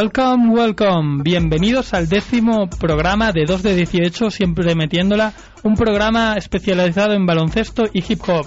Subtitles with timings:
[0.00, 1.22] Welcome, welcome.
[1.22, 7.84] Bienvenidos al décimo programa de 2 de 18, siempre metiéndola, un programa especializado en baloncesto
[7.92, 8.46] y hip hop.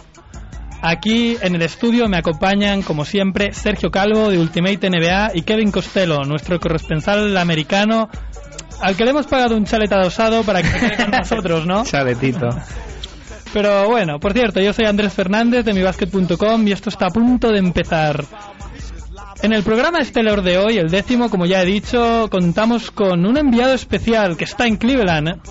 [0.81, 5.71] Aquí en el estudio me acompañan, como siempre, Sergio Calvo de Ultimate NBA y Kevin
[5.71, 8.09] Costello, nuestro corresponsal americano,
[8.81, 11.83] al que le hemos pagado un chalet adosado para que se quede con nosotros, ¿no?
[11.85, 12.49] Chaletito.
[13.53, 17.49] Pero bueno, por cierto, yo soy Andrés Fernández de mibasket.com y esto está a punto
[17.49, 18.25] de empezar.
[19.43, 23.37] En el programa estelar de hoy, el décimo, como ya he dicho, contamos con un
[23.37, 25.41] enviado especial que está en Cleveland.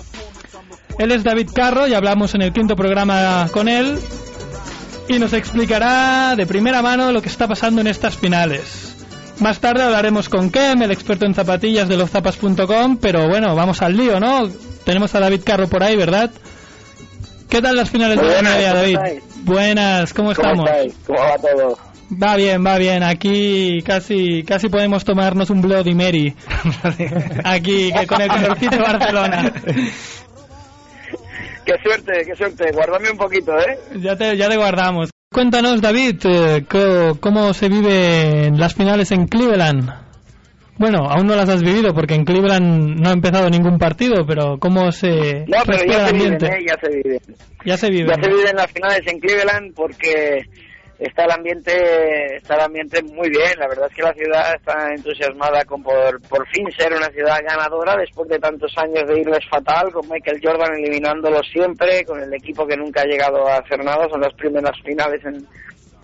[0.97, 3.99] Él es David Carro y hablamos en el quinto programa con él
[5.07, 8.95] y nos explicará de primera mano lo que está pasando en estas finales.
[9.39, 13.95] Más tarde hablaremos con Kem, el experto en zapatillas de loszapas.com, pero bueno, vamos al
[13.95, 14.49] lío, ¿no?
[14.85, 16.31] Tenemos a David Carro por ahí, ¿verdad?
[17.47, 18.95] ¿Qué tal las finales de la NBA, ¿cómo David?
[18.95, 19.23] estáis?
[19.43, 20.69] Buenas, ¿cómo ¿Cómo estamos?
[20.69, 20.95] estáis?
[21.05, 21.92] ¿Cómo va todo?
[22.21, 23.03] Va bien, va bien.
[23.03, 26.33] Aquí casi casi podemos tomarnos un Bloody Mary.
[27.43, 29.53] Aquí que con el calorcito de Barcelona.
[31.65, 32.71] Qué suerte, qué suerte.
[32.73, 33.79] Guárdame un poquito, ¿eh?
[34.01, 35.11] Ya te, ya te guardamos.
[35.31, 36.65] Cuéntanos, David, eh,
[37.21, 39.89] cómo se viven las finales en Cleveland.
[40.77, 44.57] Bueno, aún no las has vivido porque en Cleveland no ha empezado ningún partido, pero
[44.59, 46.33] cómo se No, pero ya se viven.
[46.33, 46.65] ¿eh?
[46.67, 47.19] Ya se viven.
[47.63, 48.09] Ya se vive.
[48.09, 50.41] Ya se viven las finales en Cleveland porque
[51.07, 53.57] está el ambiente está el ambiente muy bien.
[53.57, 57.41] La verdad es que la ciudad está entusiasmada con por, por fin ser una ciudad
[57.43, 62.33] ganadora después de tantos años de irles fatal, con Michael Jordan eliminándolo siempre, con el
[62.33, 64.07] equipo que nunca ha llegado a hacer nada.
[64.09, 65.45] Son las primeras finales en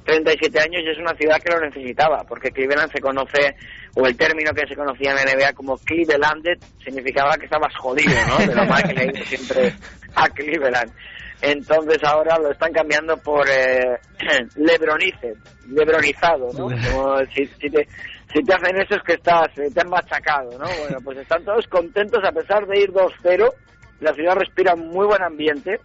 [0.06, 3.56] 37 años y es una ciudad que lo necesitaba, porque Cleveland se conoce,
[3.96, 8.16] o el término que se conocía en la NBA como Clevelanded, significaba que estabas jodido,
[8.28, 8.38] ¿no?
[8.46, 9.74] De lo mal que le siempre
[10.16, 10.92] a Cleveland.
[11.41, 13.97] Entonces ahora lo están cambiando por eh,
[14.55, 15.35] Lebronice,
[15.69, 16.66] Lebronizado, ¿no?
[16.91, 17.88] Como si, si te,
[18.33, 20.66] si te hacen eso es que estás, eh, te han machacado, ¿no?
[20.66, 23.50] Bueno, pues están todos contentos a pesar de ir 2-0,
[24.01, 25.79] la ciudad respira muy buen ambiente,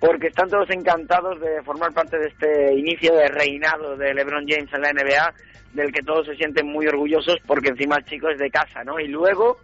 [0.00, 4.72] porque están todos encantados de formar parte de este inicio de reinado de LeBron James
[4.72, 5.34] en la NBA,
[5.72, 8.98] del que todos se sienten muy orgullosos porque encima el chico es de casa, ¿no?
[8.98, 9.58] Y luego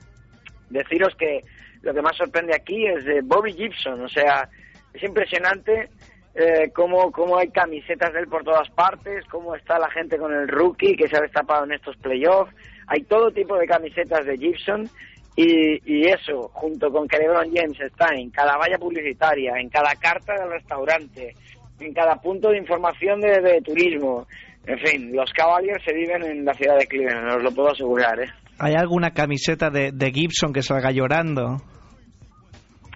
[0.71, 1.45] deciros que
[1.83, 4.49] lo que más sorprende aquí es de Bobby Gibson, o sea,
[4.95, 5.89] es impresionante
[6.35, 10.33] eh, cómo, cómo hay camisetas de él por todas partes, cómo está la gente con
[10.33, 12.55] el rookie que se ha destapado en estos playoffs,
[12.87, 14.89] hay todo tipo de camisetas de Gibson
[15.37, 19.95] y, y eso, junto con que LeBron James está en cada valla publicitaria, en cada
[19.97, 21.35] carta del restaurante,
[21.81, 24.27] en cada punto de información de, de turismo,
[24.67, 28.21] en fin, los Cavaliers se viven en la ciudad de Cleveland, os lo puedo asegurar,
[28.21, 28.31] ¿eh?
[28.59, 31.57] ¿Hay alguna camiseta de, de Gibson que salga llorando?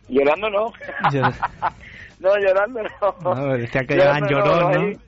[0.09, 0.73] Llorando no.
[2.19, 3.35] No, llorando no.
[3.35, 4.99] No, decía que Llorando llorón, ¿no?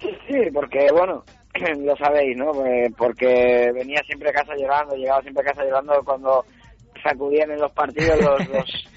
[0.00, 1.24] Sí, sí, porque bueno,
[1.78, 2.64] lo sabéis, ¿no?
[2.66, 6.44] Eh, Porque venía siempre a casa llorando, llegaba siempre a casa llorando cuando
[7.02, 8.88] sacudían en los partidos los, los,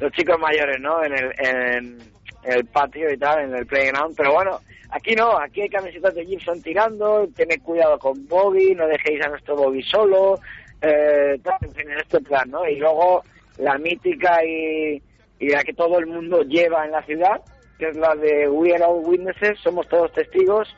[0.00, 1.02] los chicos mayores, ¿no?
[1.04, 1.98] En el, en
[2.44, 4.14] el patio y tal, en el playground.
[4.16, 8.86] Pero bueno, aquí no, aquí hay camisetas de Gibson tirando, tened cuidado con Bobby, no
[8.86, 10.38] dejéis a nuestro Bobby solo,
[10.80, 12.66] eh, tal, en fin, en este plan, ¿no?
[12.66, 13.22] Y luego
[13.58, 15.02] la mítica y,
[15.40, 17.40] y la que todo el mundo lleva en la ciudad,
[17.78, 20.68] que es la de We Are All Witnesses, somos todos testigos,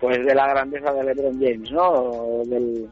[0.00, 2.42] pues de la grandeza de LeBron James, ¿no?
[2.46, 2.86] De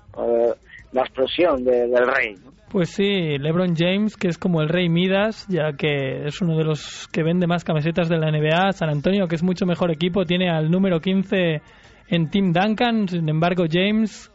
[0.93, 2.35] la explosión de- del rey.
[2.71, 6.65] Pues sí, LeBron James, que es como el rey Midas, ya que es uno de
[6.65, 8.73] los que vende más camisetas de la NBA.
[8.73, 11.61] San Antonio, que es mucho mejor equipo, tiene al número 15
[12.09, 13.07] en Tim Duncan.
[13.07, 14.31] Sin embargo, James,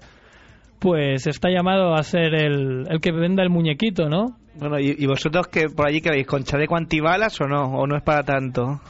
[0.80, 4.38] pues está llamado a ser el, el que venda el muñequito, ¿no?
[4.56, 7.66] Bueno, ¿y, y vosotros que por allí que veis con chaleco antibalas o no?
[7.78, 8.82] ¿O no es para tanto?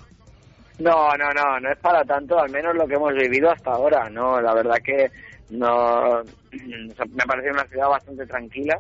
[0.80, 4.10] No, no, no, no es para tanto, al menos lo que hemos vivido hasta ahora,
[4.10, 5.12] no, la verdad que
[5.50, 6.22] no,
[6.52, 8.78] me parece una ciudad bastante tranquila,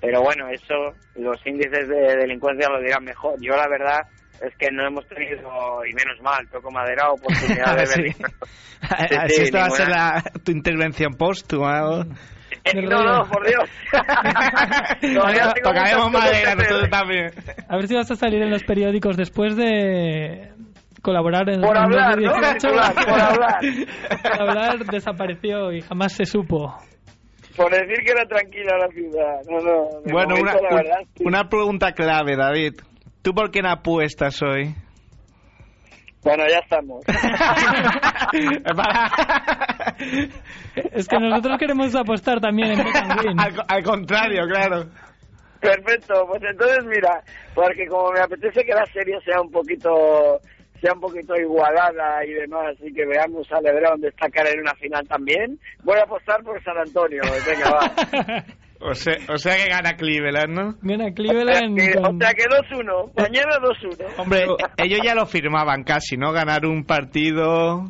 [0.00, 3.34] pero bueno, eso, los índices de delincuencia lo dirán mejor.
[3.40, 4.00] Yo la verdad
[4.42, 8.14] es que no hemos tenido, y menos mal, toco madera, oportunidad de ver.
[9.20, 12.06] Así esta va a ser la, tu intervención póstuma.
[12.64, 13.68] Eh, no, no, por Dios.
[15.00, 17.30] Todavía Tocaremos madera nosotros también.
[17.68, 20.50] A ver si vas a salir en los periódicos después de
[21.02, 22.30] colaborar en Por en hablar, ¿no?
[22.30, 22.68] 2018.
[22.68, 23.58] Por hablar, por hablar.
[24.22, 26.74] Por hablar desapareció y jamás se supo.
[27.56, 29.40] Por decir que era tranquila la ciudad.
[29.50, 29.88] No, no.
[30.12, 31.24] Bueno, una, momento, la un- verdad, sí.
[31.26, 32.74] una pregunta clave, David.
[33.28, 34.74] ¿Tú por qué no apuestas hoy?
[36.22, 37.04] Bueno, ya estamos.
[40.94, 42.80] Es que nosotros queremos apostar también en
[43.38, 44.86] al, al contrario, claro.
[45.60, 47.22] Perfecto, pues entonces mira,
[47.54, 50.40] porque como me apetece que la serie sea un poquito
[50.80, 55.06] sea un poquito igualada y demás y que veamos a Lebron destacar en una final
[55.06, 57.20] también, voy a apostar por San Antonio.
[57.46, 58.44] Venga, va.
[58.80, 60.74] O sea, o sea que gana Cleveland, ¿no?
[60.82, 64.04] Gana Cleveland Que- o con- sea que 2-1, mañana 2-1.
[64.18, 64.46] Hombre,
[64.76, 66.32] ellos ya lo firmaban casi, ¿no?
[66.32, 67.84] Ganar un partido...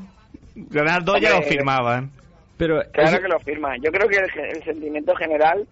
[0.54, 2.10] Ganar dos ya lo Hombre, firmaban.
[2.56, 3.76] Pero Claro es- que lo firman.
[3.82, 5.66] Yo creo que el, el sentimiento general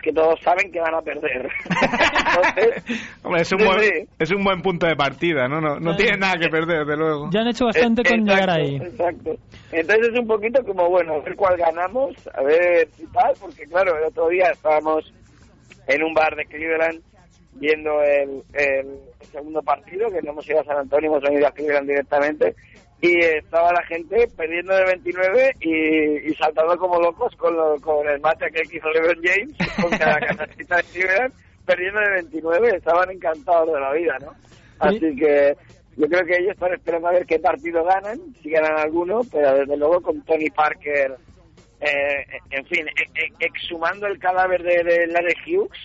[0.00, 1.48] es que todos saben que van a perder.
[1.68, 4.08] Entonces, Hombre, es un, Sí, buen, sí.
[4.18, 5.60] es un buen punto de partida, ¿no?
[5.60, 7.28] No, no tiene nada que perder, desde luego.
[7.30, 8.76] Ya han hecho bastante con Exacto, llegar ahí.
[8.76, 9.36] Exacto.
[9.72, 13.64] Entonces es un poquito como, bueno, a ver cuál ganamos, a ver si tal, porque
[13.66, 15.12] claro, el otro día estábamos
[15.86, 17.00] en un bar de Cleveland
[17.54, 18.86] viendo el, el
[19.30, 22.54] segundo partido, que no hemos ido a San Antonio, hemos venido a Cleveland directamente,
[23.02, 28.06] y estaba la gente perdiendo de 29 y, y saltando como locos con, lo- con
[28.08, 33.10] el mate que hizo LeBron James, con cada canastita de Cleveland, perdiendo de 29, estaban
[33.10, 34.32] encantados de la vida, ¿no?
[34.78, 35.56] Así que
[35.96, 39.54] yo creo que ellos están esperando a ver qué partido ganan, si ganan alguno, pero
[39.54, 41.16] desde luego con Tony Parker,
[41.80, 45.78] eh, en fin, e- e- exhumando el cadáver de, de Larry Hughes,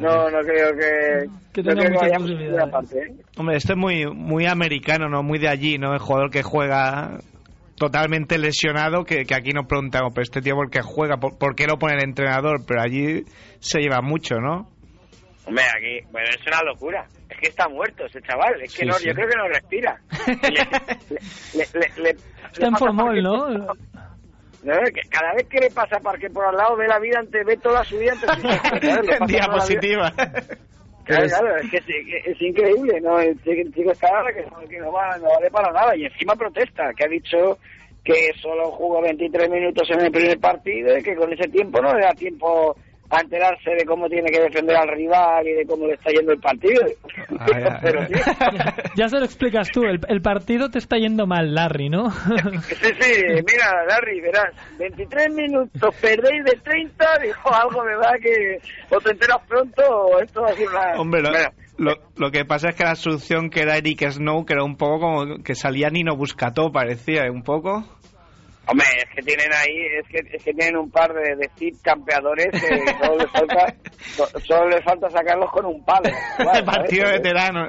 [0.00, 2.98] no, no creo que, Que no creo que parte.
[2.98, 3.14] ¿eh?
[3.36, 5.22] Hombre, esto es muy, muy americano, ¿no?
[5.22, 5.92] Muy de allí, ¿no?
[5.92, 7.18] El jugador que juega
[7.76, 11.18] totalmente lesionado, que, que aquí nos preguntamos, pero este tío, ¿por qué juega?
[11.18, 12.64] ¿Por, por qué lo pone el entrenador?
[12.66, 13.24] Pero allí
[13.58, 14.70] se lleva mucho, ¿no?
[15.44, 17.06] Hombre, aquí, bueno, es una locura.
[17.28, 18.60] Es que está muerto ese chaval.
[18.62, 19.06] Es que Sí, no, sí.
[19.08, 20.00] yo creo que no respira.
[20.42, 23.46] Le- le- le- le- Está le en formol, ¿no?
[24.92, 27.56] Que cada vez que le pasa Parque por al lado, ve la vida ante, ve
[27.56, 28.82] toda su vida ante sus ojos, ¿sabes?
[28.82, 30.12] Le pasa toda la vida- Diapositiva.
[31.06, 31.76] Claro, Es- claro, es que
[32.32, 33.20] es, increíble, ¿no?
[33.20, 36.92] El chico, está que, no- que no, va, no vale para nada y encima protesta,
[36.96, 37.58] que ha dicho
[38.02, 41.94] que solo jugó 23 minutos en el primer partido y que con ese tiempo no
[41.94, 42.76] le da tiempo
[43.10, 46.32] a enterarse de cómo tiene que defender al rival y de cómo le está yendo
[46.32, 46.82] el partido.
[47.38, 47.78] Ah, ya.
[47.82, 48.14] Pero sí,
[48.96, 52.10] Ya se lo explicas tú, el, el partido te está yendo mal, Larry, ¿no?
[52.10, 58.14] sí, sí, mira, Larry, verás, 23 minutos, perdéis de 30, dijo algo, ¿verdad?
[58.20, 58.58] Que
[58.94, 61.00] o te enteras pronto o esto va a ser una...
[61.00, 61.48] Hombre, lo, Bueno,
[61.78, 64.76] lo, lo que pasa es que la solución que era Eric Snow, que era un
[64.76, 67.30] poco como que salía Nino Buscató, parecía, ¿eh?
[67.30, 67.84] un poco.
[68.68, 71.48] Hombre, es que tienen ahí, es que, es que tienen un par de, de
[71.82, 76.08] campeadores que solo les falta, so- solo les falta sacarlos con un palo.
[76.36, 76.62] ¿sabes?
[76.62, 77.66] Partido veterano.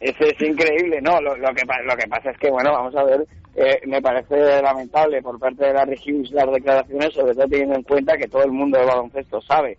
[0.00, 3.04] Es, es increíble, no, lo, lo que lo que pasa es que, bueno, vamos a
[3.04, 3.24] ver,
[3.54, 7.82] eh, me parece lamentable por parte de Larry Hughes las declaraciones, sobre todo teniendo en
[7.84, 9.78] cuenta que todo el mundo del baloncesto sabe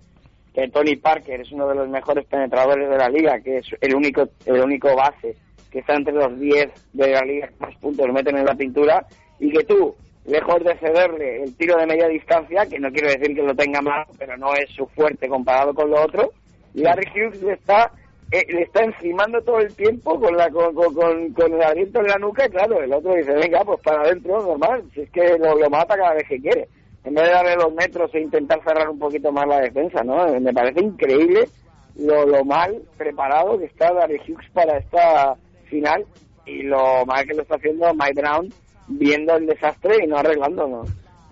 [0.53, 3.95] que Tony Parker es uno de los mejores penetradores de la liga, que es el
[3.95, 5.35] único, el único base
[5.71, 9.03] que está entre los 10 de la liga que más puntos meten en la pintura,
[9.39, 13.35] y que tú, lejos de cederle el tiro de media distancia, que no quiero decir
[13.35, 16.31] que lo tenga mal, pero no es su fuerte comparado con lo otro,
[16.73, 17.91] Larry Hughes le está
[18.31, 22.17] eh, le está encimando todo el tiempo con la con, con, el aliento en la
[22.17, 25.69] nuca claro, el otro dice, venga, pues para adentro, normal, si es que lo, lo
[25.69, 26.67] mata cada vez que quiere.
[27.03, 30.25] En vez de darle los metros e intentar cerrar un poquito más la defensa, ¿no?
[30.39, 31.49] Me parece increíble
[31.97, 36.05] lo, lo mal preparado que está Larry Hughes para esta final
[36.45, 38.49] y lo mal que lo está haciendo Mike Brown
[38.87, 40.83] viendo el desastre y no arreglándolo.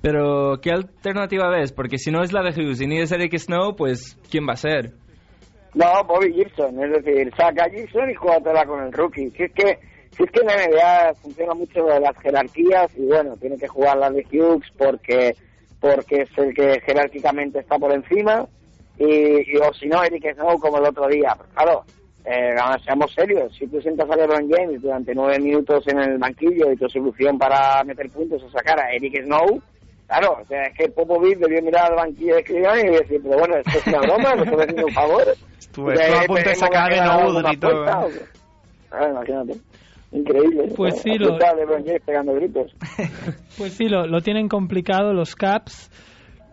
[0.01, 1.71] Pero, ¿qué alternativa ves?
[1.71, 4.53] Porque si no es la de Hughes y ni es Eric Snow, pues, ¿quién va
[4.53, 4.91] a ser?
[5.75, 9.29] No, Bobby Gibson, es decir, saca a Gibson y júgatela con el rookie.
[9.31, 9.79] Si es que
[10.17, 13.57] si es que en la NBA funciona mucho lo de las jerarquías y bueno, tiene
[13.57, 15.33] que jugar la de Hughes porque
[15.79, 18.45] porque es el que jerárquicamente está por encima
[18.97, 21.33] y, y- o si no Eric Snow como el otro día.
[21.37, 21.83] Pero claro,
[22.25, 26.17] eh, vamos, seamos serios, si tú sientas a LeBron James durante nueve minutos en el
[26.17, 29.61] banquillo y tu solución para meter puntos es sacar a Eric Snow,
[30.11, 33.39] Claro, o sea, es que Popovich debió mirar al banquillo de Cleveland y decir, pero
[33.39, 35.23] bueno, esto es una broma, me estoy haciendo un favor.
[35.57, 37.85] Estuve, estuve a punto de sacar a y todo.
[37.85, 39.53] Ah, imagínate.
[40.11, 40.73] Increíble.
[40.75, 42.75] Pues sí, lo- LeBron James pegando gritos.
[43.57, 45.89] Pues sí, lo, lo tienen complicado los Caps.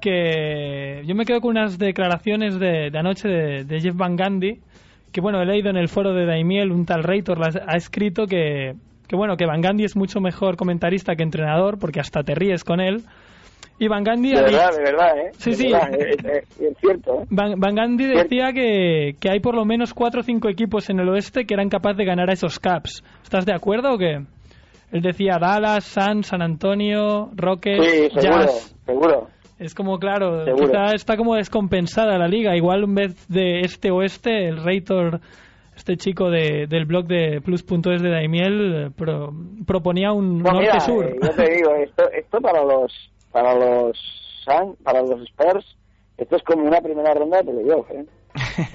[0.00, 4.60] Que yo me quedo con unas declaraciones de, de anoche de, de Jeff Van Gundy.
[5.12, 8.74] Que bueno, he leído en el foro de Daimiel, un tal Reitor ha escrito que,
[9.08, 12.62] que bueno, que Van Gundy es mucho mejor comentarista que entrenador, porque hasta te ríes
[12.64, 13.02] con él.
[13.80, 15.30] Y Van Gundy De verdad, de verdad, ¿eh?
[15.38, 15.72] Sí, De sí.
[15.72, 17.26] verdad, es, es- es cierto, ¿eh?
[17.30, 20.98] Van, Van Gundy decía que, que hay por lo menos cuatro o cinco equipos en
[21.00, 23.02] el oeste que eran capaces de ganar a esos Caps.
[23.22, 24.18] ¿Estás de acuerdo o qué?
[24.90, 28.76] Él decía Dallas, San, San Antonio, Rockets, Sí, seguro, Jazz.
[28.84, 29.17] seguro.
[29.58, 32.56] Es como, claro, quizá está como descompensada la liga.
[32.56, 35.20] Igual en vez de este-oeste, el Reitor,
[35.76, 39.32] este chico de, del blog de Plus.es de Daimiel, pro-
[39.66, 41.06] proponía un mira, norte-sur.
[41.06, 42.92] eh, yo te digo, esto, esto para los
[43.32, 43.98] para los
[44.82, 45.76] para los Spurs,
[46.16, 48.04] esto es como una primera ronda de playoff, ¿eh?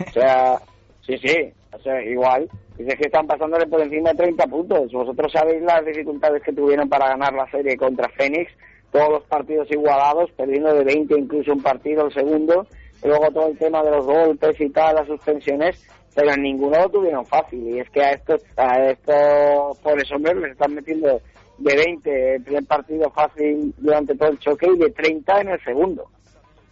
[0.07, 0.57] O sea,
[1.07, 2.47] sí, sí, o sea, igual.
[2.77, 4.91] Dices que están pasándole por encima de 30 puntos.
[4.91, 8.51] Vosotros sabéis las dificultades que tuvieron para ganar la serie contra Phoenix,
[8.93, 12.67] todos los partidos igualados, perdiendo de 20 incluso un partido el segundo,
[13.03, 15.83] y luego todo el tema de los golpes y tal, las suspensiones,
[16.15, 17.67] pero en ninguno lo tuvieron fácil.
[17.67, 21.19] Y es que a estos, a estos pobres hombres les están metiendo
[21.57, 25.63] de 20 el primer partido fácil durante todo el choque y de 30 en el
[25.63, 26.05] segundo.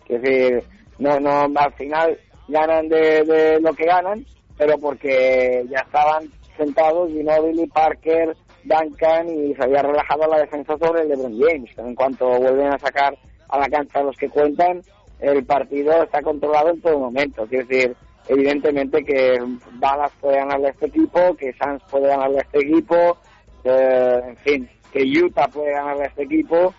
[0.08, 0.64] Es decir,
[1.00, 4.26] no, no, al final ganan de, lo que ganan,
[4.58, 11.02] pero porque ya estaban sentados Ginobili, Parker, Duncan y se había relajado la defensa sobre
[11.02, 11.78] el LeBron James.
[11.78, 13.18] En cuanto vuelven a sacar
[13.50, 14.82] a la cancha los que cuentan,
[15.20, 17.44] el partido está controlado en todo momento.
[17.44, 17.96] Es decir,
[18.28, 19.40] evidentemente que
[19.80, 23.18] Dallas puede ganarle a este equipo, que Suns puede ganarle a este equipo,
[23.64, 26.74] eh, en fin, que Utah puede ganarle a este equipo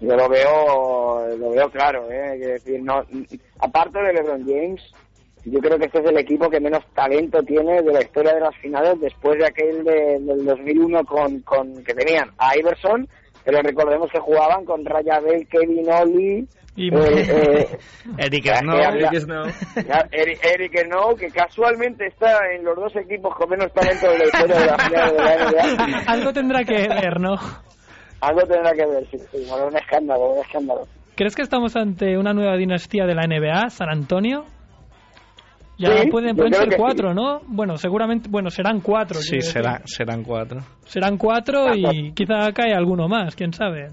[0.00, 2.34] yo lo veo lo veo claro ¿eh?
[2.34, 3.02] es decir no
[3.60, 4.82] aparte de LeBron James
[5.46, 8.40] yo creo que este es el equipo que menos talento tiene de la historia de
[8.40, 13.08] las finales después de aquel de- del 2001 con, con que tenían a Iverson
[13.44, 17.78] pero recordemos que jugaban con Raya Bell, Kevin Oli Y- eh,
[18.18, 18.76] Eric Ya, Snow.
[18.76, 19.44] ya, Eric Snow.
[20.10, 24.24] Eric, Eric Snow, que casualmente está en los dos equipos con menos talento de la
[24.24, 27.36] historia de la final de la NBA Algo tendrá que ver, ¿no?
[28.20, 30.82] algo tendrá que ver sí, sí, bueno, un escándalo un escándalo
[31.14, 34.44] ¿Crees que estamos ante una nueva dinastía de la NBA, San Antonio?
[35.78, 37.42] Ya Sí, pueden, ser cuatro, ¿no?
[37.46, 39.20] Bueno, seguramente, bueno, serán cuatro.
[39.20, 40.60] Sí, será, serán cuatro.
[40.86, 43.90] Serán cuatro y quizá cae alguno más, quién sabe.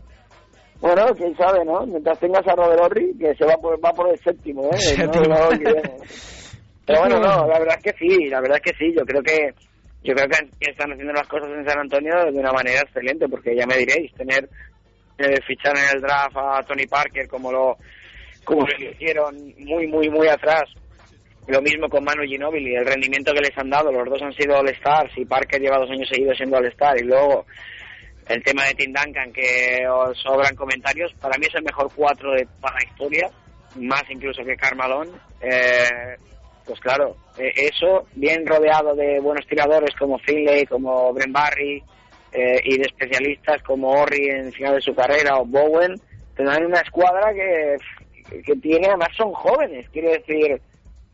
[0.79, 1.85] Bueno, quién sabe, ¿no?
[1.85, 4.77] Mientras tengas a Robert Horry, que se va por, va por el séptimo, ¿eh?
[4.77, 5.25] Séptimo.
[5.25, 5.81] No, no, que-
[6.85, 8.93] Pero bueno, no, la verdad es que sí, la verdad es que sí.
[8.93, 9.53] Yo creo que
[10.03, 13.27] yo creo que que están haciendo las cosas en San Antonio de una manera excelente,
[13.29, 14.49] porque ya me diréis, tener
[15.17, 17.77] eh, fichar en el draft a Tony Parker como lo
[18.43, 20.63] como lo hicieron muy, muy, muy atrás.
[21.47, 24.57] Lo mismo con Manu Ginobili, el rendimiento que les han dado, los dos han sido
[24.57, 27.45] All-Stars y Parker lleva dos años seguidos siendo All-Star y luego
[28.29, 32.31] el tema de Tim Duncan que os sobran comentarios, para mí es el mejor cuatro
[32.31, 33.29] de para la historia,
[33.75, 35.09] más incluso que Carmalón.
[35.41, 36.15] Eh,
[36.65, 41.83] pues claro, eh, eso bien rodeado de buenos tiradores como Finlay, como Bren Barry
[42.31, 45.95] eh, y de especialistas como Horry en final de su carrera o Bowen,
[46.38, 47.75] tendrán una escuadra que,
[48.43, 50.62] que tiene, además son jóvenes, quiero decir,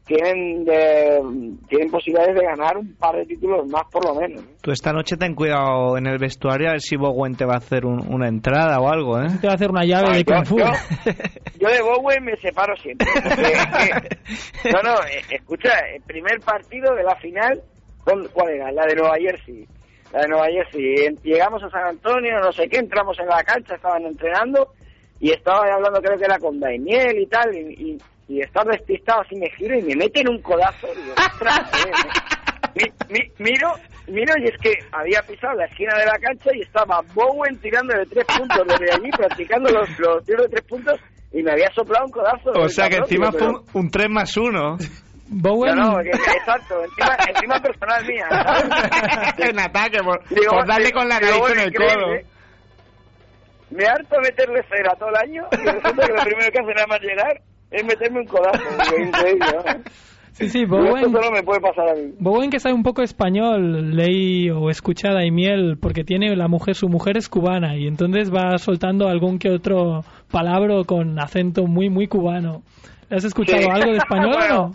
[0.09, 1.21] tienen de,
[1.69, 4.43] tienen posibilidades de ganar un par de títulos más por lo menos.
[4.61, 7.57] Tú esta noche ten cuidado en el vestuario a ver si Bowen te va a
[7.57, 9.27] hacer un- una entrada o algo, ¿eh?
[9.39, 10.57] Te va a hacer una llave Ah, de yo- Kung Fu.
[10.57, 10.65] yo-
[11.59, 13.07] Yo de Bowen me separo siempre.
[13.23, 17.61] porque es que- no, no, eh, escucha, el primer partido de la final,
[18.03, 18.71] ¿cuál cuál era?
[18.71, 19.67] La de Nueva Jersey.
[20.11, 21.15] La de Nueva Jersey.
[21.23, 24.69] Llegamos a San Antonio, no sé qué, entramos en la cancha, estaban entrenando
[25.19, 27.59] y estaba hablando, creo que era con Daimiel y tal, y,
[27.91, 27.97] y,
[28.29, 30.87] y estaba despistado así, me giro y me meten un codazo.
[30.93, 31.91] Y digo, "Ostras, eh".
[32.75, 33.67] Mi- mi- miro,
[34.07, 37.97] miro y es que había pisado la esquina de la cancha y estaba Bowen tirando
[37.97, 40.99] de tres puntos desde allí, practicando los, los tiros de tres puntos
[41.33, 42.51] y me había soplado un codazo.
[42.51, 44.77] O sea que cabrón, encima fue un, un 3 más 1.
[45.31, 48.25] Bowen, No, no, que- que- exacto, encima, encima personal mía.
[48.29, 49.49] ¿sabes?
[49.49, 52.07] en ataque, por, Digo, por darle digo, con la nariz en el codo.
[53.71, 56.87] Me harto meterle cera todo el año y resulta que lo primero que hace nada
[56.87, 58.57] más llegar es meterme un codazo.
[58.59, 59.83] Digo, Increíble, ¿no?
[60.33, 62.13] sí, sí, Bowen, Esto solo me puede pasar a mí.
[62.19, 66.75] Bowen que sabe un poco español, leí o escuché a Daimiel, porque tiene la mujer,
[66.75, 71.89] su mujer es cubana y entonces va soltando algún que otro palabra con acento muy,
[71.89, 72.61] muy cubano.
[73.09, 73.69] ¿Le ¿Has escuchado Sí.
[73.71, 74.71] algo de español o no?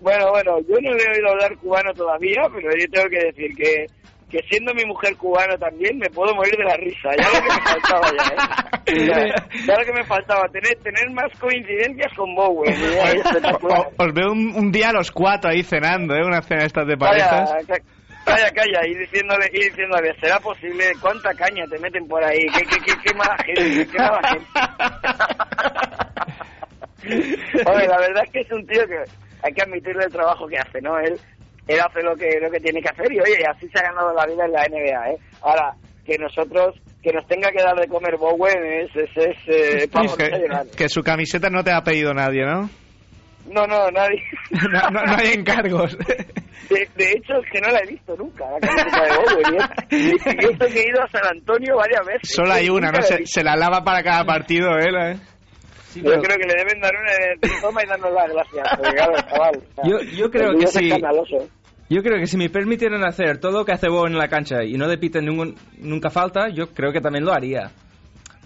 [0.00, 3.54] Bueno, bueno, yo no le he oído hablar cubano todavía, pero yo tengo que decir
[3.56, 3.86] que,
[4.34, 7.10] que siendo mi mujer cubana también me puedo morir de la risa.
[7.16, 8.38] Ya lo que me faltaba ya, ¿eh?
[9.06, 9.16] Ya,
[9.64, 12.74] ya lo que me faltaba, tener, tener más coincidencias con Bowen.
[13.96, 16.24] Os veo un, un día a los cuatro ahí cenando, ¿eh?
[16.24, 17.50] Una cena estas de parejas.
[18.24, 20.92] Calla, calla, y diciéndole, y diciéndole, ¿será posible?
[21.00, 22.40] ¿Cuánta caña te meten por ahí?
[22.54, 23.86] ¿Qué, qué, qué, qué mala gente?
[23.86, 24.20] ¿Qué mala
[27.04, 27.70] gente?
[27.70, 29.04] Oye, la verdad es que es un tío que
[29.42, 30.98] hay que admitirle el trabajo que hace, ¿no?
[30.98, 31.20] Él,
[31.66, 34.12] él hace lo que, lo que tiene que hacer y, oye, así se ha ganado
[34.14, 35.18] la vida en la NBA, ¿eh?
[35.42, 39.88] Ahora, que nosotros, que nos tenga que dar de comer Bowen es, es, es eh,
[39.92, 40.16] vamos,
[40.76, 42.68] que, su camiseta no te ha pedido nadie, ¿no?
[43.50, 44.22] No, no, nadie.
[44.72, 45.96] No, no- no hay encargos.
[45.98, 49.68] De, de hecho, es que no la he visto nunca, la camiseta de Bowen.
[49.90, 52.30] Y, y eso que he ido a San Antonio varias veces.
[52.34, 53.02] Solo hay una, ¿no?
[53.02, 55.16] Se, se la lava para cada partido él, ¿eh?
[55.94, 58.66] Sí, Yo pero- creo que le deben dar una de toma y darnos las gracias.
[58.76, 60.86] porque, claro, chaval, o sea, Yo- yo creo que sí.
[60.88, 61.48] escandaloso.
[61.88, 64.64] Yo creo que si me permitieran hacer todo lo que hace Bowen en la cancha
[64.64, 67.70] y no le piten ningún- nunca falta, yo creo que también lo haría.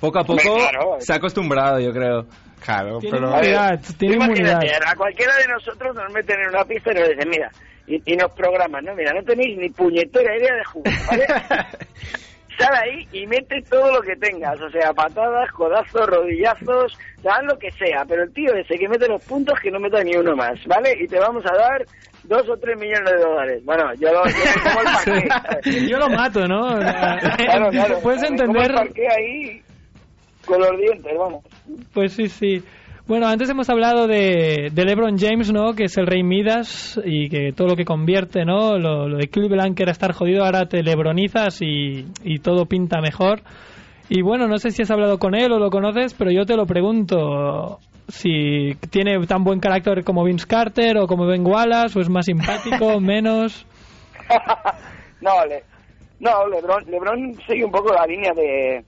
[0.00, 0.96] Poco a poco claro.
[1.00, 2.26] se ha acostumbrado, yo creo.
[2.64, 3.30] Claro, Tiene pero...
[3.30, 4.60] inmunidad, tiene inmunidad.
[4.62, 7.50] Imagínate, a cualquiera de nosotros nos meten en una pista y nos dicen, mira,
[7.86, 8.94] y, y nos programan, ¿no?
[8.94, 11.26] Mira, no tenéis ni puñetera idea de jugar, ¿vale?
[12.58, 17.58] Sal ahí y mete todo lo que tengas, o sea, patadas, codazos, rodillazos, dan lo
[17.58, 20.34] que sea, pero el tío ese que mete los puntos que no meta ni uno
[20.34, 20.96] más, ¿vale?
[21.00, 21.86] Y te vamos a dar
[22.24, 23.64] dos o tres millones de dólares.
[23.64, 25.88] Bueno, yo lo yo como el parqué.
[25.88, 26.74] Yo lo mato, ¿no?
[26.74, 27.98] O sea, Claro, claro.
[28.00, 28.70] Puedes me como entender...
[28.70, 29.62] el parqué ahí
[30.44, 31.44] con los dientes, vamos.
[31.92, 32.62] Pues sí, sí.
[33.08, 35.72] Bueno, antes hemos hablado de, de LeBron James, ¿no?
[35.72, 38.76] Que es el rey Midas y que todo lo que convierte, ¿no?
[38.76, 43.00] Lo, lo de Cleveland que era estar jodido, ahora te lebronizas y, y todo pinta
[43.00, 43.40] mejor.
[44.10, 46.54] Y bueno, no sé si has hablado con él o lo conoces, pero yo te
[46.54, 52.02] lo pregunto si tiene tan buen carácter como Vince Carter o como Ben Wallace o
[52.02, 53.66] es más simpático, menos.
[55.22, 55.64] no, le,
[56.20, 58.84] no Lebron, Lebron sigue un poco la línea de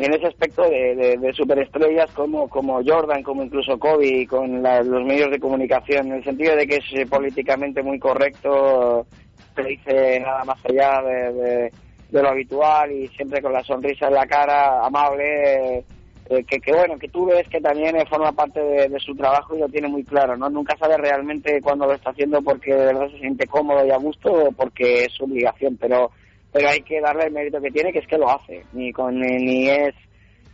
[0.00, 5.04] en ese aspecto de, de, superestrellas como como Jordan, como incluso Kobe, con la- los
[5.04, 9.06] medios de comunicación, en el sentido de que es eh, políticamente muy correcto,
[9.54, 11.70] te dice nada más allá de,
[12.12, 15.84] lo habitual y siempre con la sonrisa en la cara, amable,
[16.30, 19.14] eh, que, que bueno, que tú ves que también eh, forma parte de, de su
[19.14, 20.48] trabajo y lo tiene muy claro, ¿no?
[20.48, 23.96] Nunca sabe realmente cuándo lo está haciendo porque de verdad se siente cómodo y a
[23.98, 26.10] gusto o porque es su obligación, pero
[26.52, 29.18] pero hay que darle el mérito que tiene, que es que lo hace, ni con
[29.18, 29.94] ni, ni es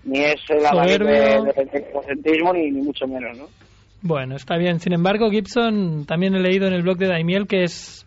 [0.05, 3.47] ni es de egocentrismo ni, ni mucho menos, ¿no?
[4.03, 4.79] Bueno, está bien.
[4.79, 8.07] Sin embargo, Gibson también he leído en el blog de Daimiel que es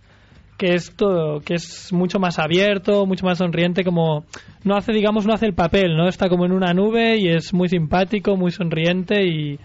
[0.58, 4.26] que es todo, que es mucho más abierto, mucho más sonriente, como
[4.66, 6.10] no hace, digamos, no hace el papel, ¿no?
[6.10, 9.58] Está como en una nube y es muy simpático, muy sonriente y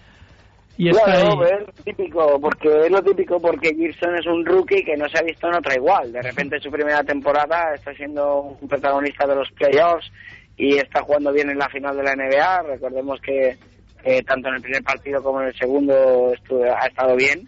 [0.77, 1.49] y está Claro, ahí.
[1.77, 5.23] es típico, porque es lo típico porque Gibson es un rookie que no se ha
[5.23, 6.11] visto en otra igual.
[6.11, 10.11] De repente su primera temporada está siendo un protagonista de los playoffs
[10.57, 12.61] y está jugando bien en la final de la NBA.
[12.63, 13.57] Recordemos que
[14.03, 16.33] eh, tanto en el primer partido como en el segundo
[16.77, 17.47] ha estado bien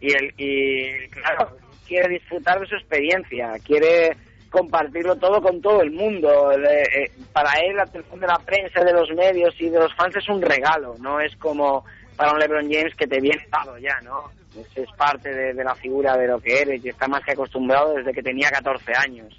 [0.00, 1.56] y el y claro
[1.86, 4.16] quiere disfrutar de su experiencia, quiere
[4.50, 6.52] compartirlo todo con todo el mundo.
[6.52, 10.16] Eh, para él la atención de la prensa, de los medios y de los fans
[10.16, 11.84] es un regalo, no es como
[12.16, 14.30] para un LeBron James que te viene dado ya, ¿no?
[14.76, 18.12] Es, parte de, la figura de lo que eres y está más que acostumbrado desde
[18.12, 19.34] que tenía 14 años.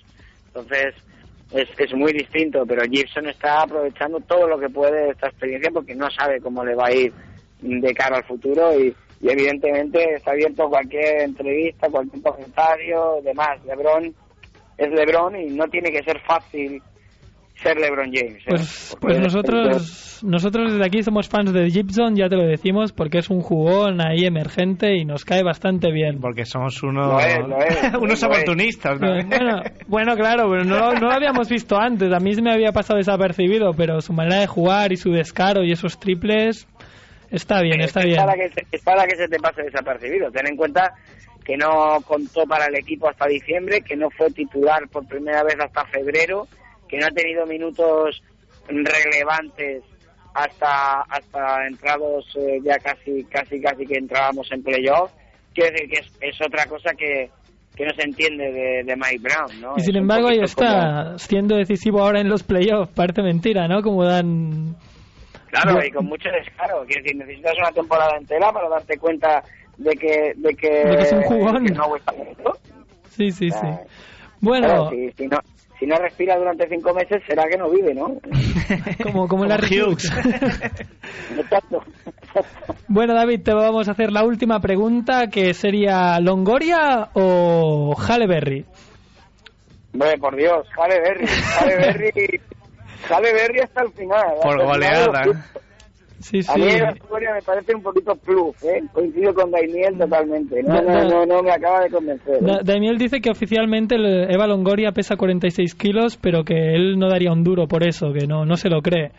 [0.48, 0.94] Entonces
[1.52, 5.72] es, es muy distinto, pero Gibson está aprovechando todo lo que puede de esta experiencia
[5.72, 7.14] porque no sabe cómo le va a ir
[7.62, 13.64] de cara al futuro y, y evidentemente está abierto cualquier entrevista, cualquier comentario, demás.
[13.66, 14.14] LeBron
[14.78, 16.82] es LeBron y no tiene que ser fácil
[17.66, 18.38] ser LeBron James.
[18.42, 18.46] ¿eh?
[18.48, 22.92] Pues, pues es- nosotros, nosotros desde aquí somos fans de Gibson, ya te lo decimos,
[22.94, 26.20] porque es un jugón ahí emergente y nos cae bastante bien.
[26.22, 28.24] Porque somos unos, Lo es, lo es, unos lo es.
[28.24, 29.08] oportunistas, ¿no?
[29.26, 32.12] Bueno, bueno, claro, pero no, no lo habíamos visto antes.
[32.14, 35.64] A mí se me había pasado desapercibido, pero su manera de jugar y su descaro
[35.64, 36.68] y esos triples
[37.32, 38.18] está bien, Es está bien.
[38.18, 40.30] Para que, se- es para que se te pase desapercibido.
[40.32, 40.94] Ten en cuenta
[41.44, 45.56] que no contó para el equipo hasta diciembre, que no fue titular por primera vez
[45.60, 46.48] hasta febrero,
[46.88, 48.22] que no ha tenido minutos
[48.68, 49.84] relevantes
[50.34, 55.12] hasta hasta entrados eh, ya casi casi casi que entrábamos en playoff.
[55.54, 57.30] Quiero decir que es, es otra cosa que,
[57.76, 59.74] que no se entiende de, de Mike Brown, ¿no?
[59.78, 62.92] Y sin embargo ahí como- está, siendo decisivo ahora en los playoffs.
[62.94, 63.82] Parece mentira, ¿no?
[63.82, 64.76] Como dan...
[65.50, 66.84] Claro, Yo- y con mucho descaro.
[66.86, 69.42] Quiero decir, necesitas una temporada entera para darte cuenta
[69.78, 71.66] de que, de que, De que es un jugón.
[71.66, 71.86] que no.
[73.12, 73.68] Sí, sí, sí.
[74.42, 75.38] Bueno, Claro, si, si no,
[75.80, 78.18] si no respira durante cinco meses, será que no vive, ¿no?
[79.04, 80.12] como, como en la Hughes.
[81.38, 81.84] Exacto.
[82.88, 88.66] Bueno, David, te vamos a hacer la última pregunta, que sería ¿Longoria o Halle Berry?
[89.94, 92.12] Hombre, por Dios, Halle Berry, Halle Berry,
[93.10, 94.36] Halle Berry hasta el final.
[94.42, 95.24] Por goleada.
[96.20, 96.26] Justos.
[96.28, 96.80] Sí, A mí sí.
[96.80, 98.82] la Longoria me parece un poquito plus, ¿eh?
[98.94, 100.62] Coincido con Daimiel totalmente.
[100.64, 102.36] No, Da- no, da- no, no me acaba de convencer.
[102.36, 102.40] ¿eh?
[102.42, 107.32] Da- Daimiel dice que oficialmente Eva Longoria pesa 46 kilos, pero que él no daría
[107.32, 109.12] un duro por eso, que no, no se lo cree.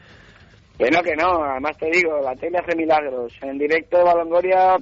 [0.78, 3.32] Que no, que no, además te digo, la tele hace milagros.
[3.42, 4.76] En directo Eva Longoria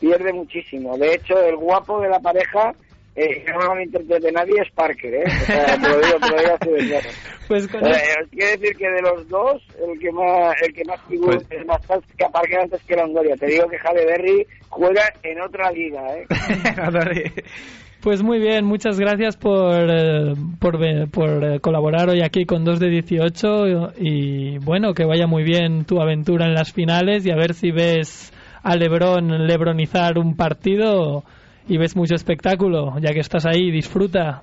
[0.00, 0.96] pierde muchísimo.
[0.96, 2.72] De hecho, el guapo de la pareja,
[3.16, 5.24] eh, que no lo interprete nadie, es Parker, ¿eh?
[5.24, 7.08] O sea, te lo digo, te lo digo así de claro.
[7.48, 7.92] Pues con Eh,
[8.30, 11.66] quiere decir que de los dos, el que más, el que más figura, Pues- es
[11.66, 11.80] más
[12.16, 13.36] que Parker antes que Longoria.
[13.36, 16.26] Te digo que Javi Berry juega en otra liga, ¿eh?
[18.00, 20.76] Pues muy bien, muchas gracias por, eh, por,
[21.10, 25.86] por eh, colaborar hoy aquí con 2 de 18 y bueno, que vaya muy bien
[25.86, 28.30] tu aventura en las finales y a ver si ves
[28.62, 31.24] a Lebron lebronizar un partido
[31.66, 34.42] y ves mucho espectáculo, ya que estás ahí, disfruta.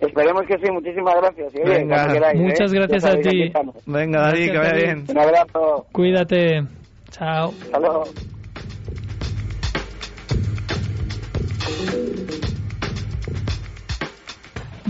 [0.00, 1.54] Esperemos que sí, muchísimas gracias.
[1.54, 2.42] Y, oye, Venga, queráis, ¿eh?
[2.42, 3.52] muchas gracias a ti.
[3.86, 5.04] Venga, David, que vaya bien.
[5.08, 5.86] Un abrazo.
[5.92, 6.62] Cuídate.
[7.10, 7.50] Chao.
[7.50, 8.04] Hasta luego.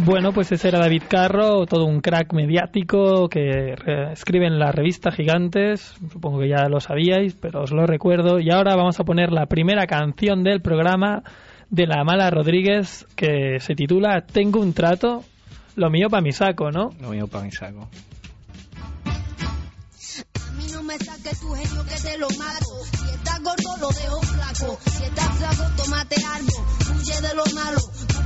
[0.02, 4.72] Bueno, pues ese era David Carro, todo un crack mediático que re- escribe en la
[4.72, 5.94] revista Gigantes.
[6.12, 8.40] Supongo que ya lo sabíais, pero os lo recuerdo.
[8.40, 11.22] Y ahora vamos a poner la primera canción del programa
[11.68, 15.22] de la Mala Rodríguez que se titula Tengo un trato,
[15.76, 16.90] lo mío para mi saco, ¿no?
[17.00, 17.88] Lo mío para mi saco.
[20.48, 22.66] A mí no me saques tu genio que te lo mato.
[22.84, 24.78] Si estás gordo, lo dejo flaco.
[24.90, 26.66] Si estás flaco, tómate algo.
[26.96, 27.78] Huye de lo malo.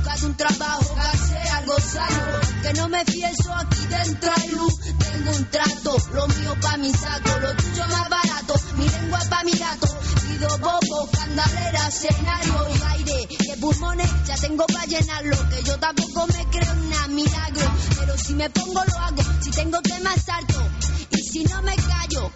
[0.05, 0.95] Búscate un trabajo,
[1.27, 2.39] que algo sano.
[2.61, 4.79] Que no me fieso, aquí dentro hay luz.
[4.79, 7.39] Tengo un trato, lo mío pa' mi saco.
[7.39, 9.87] Lo tuyo más barato, mi lengua pa' mi gato.
[10.27, 13.27] Pido bobo, candalera, escenario y aire.
[13.47, 15.49] De pulmones ya tengo pa' llenarlo.
[15.49, 17.71] Que yo tampoco me creo en milagro.
[17.97, 19.23] Pero si me pongo, lo hago.
[19.41, 20.61] Si tengo temas salto.
[21.09, 22.31] Y si no me callo,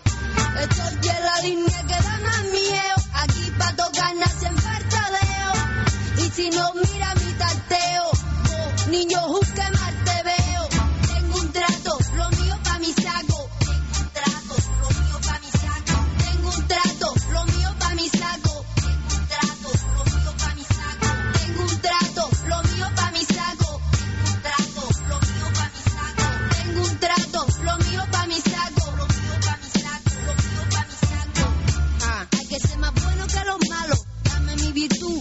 [0.59, 2.95] estoy en la línea que da más miedo.
[3.13, 5.38] Aquí pa' tocar nacen fartadeo.
[6.29, 8.11] Y si no mira mi tarteo,
[8.91, 10.69] niño, juzgue más te veo.
[11.13, 13.49] Tengo un trato, lo mío pa' mi saco.
[13.59, 16.05] Tengo un trato, lo mío pa' mi saco.
[16.19, 18.65] Tengo un trato, lo mío pa' mi saco.
[18.75, 21.09] Tengo un trato, lo mío pa' mi saco.
[21.33, 23.81] Tengo un trato, lo mío pa' mi saco.
[24.03, 26.29] Tengo un trato, lo mío pa' mi saco.
[26.53, 28.85] Tengo un trato, lo mío pa' mi saco.
[28.99, 31.45] Lo mío pa' mi saco, lo mío pa' mi saco.
[32.05, 33.99] Ah, hay que ser más bueno que los malos.
[34.23, 35.18] Dame mi virtud,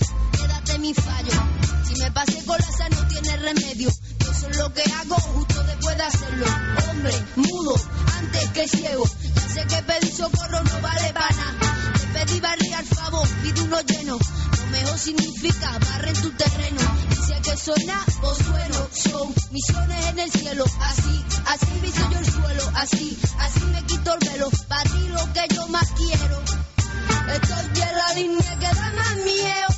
[0.88, 3.90] Si me pasé con la no tiene remedio.
[4.20, 6.46] Yo es lo que hago justo después de hacerlo.
[6.88, 7.74] Hombre, mudo,
[8.16, 9.05] antes que ciego.
[9.35, 11.92] Ya sé que pedir socorro no vale para nada.
[11.92, 14.16] Te pedí barriga al favor, pide uno lleno.
[14.16, 16.81] Lo mejor significa barre tu terreno.
[17.35, 18.88] Hay que sonar, pues sueno.
[18.90, 20.64] Son misiones en el cielo.
[20.81, 22.72] Así, así viso yo el suelo.
[22.77, 24.48] Así, así me quito el velo.
[24.68, 26.42] Para ti lo que yo más quiero.
[27.35, 29.77] Estoy en la línea que da más miedo.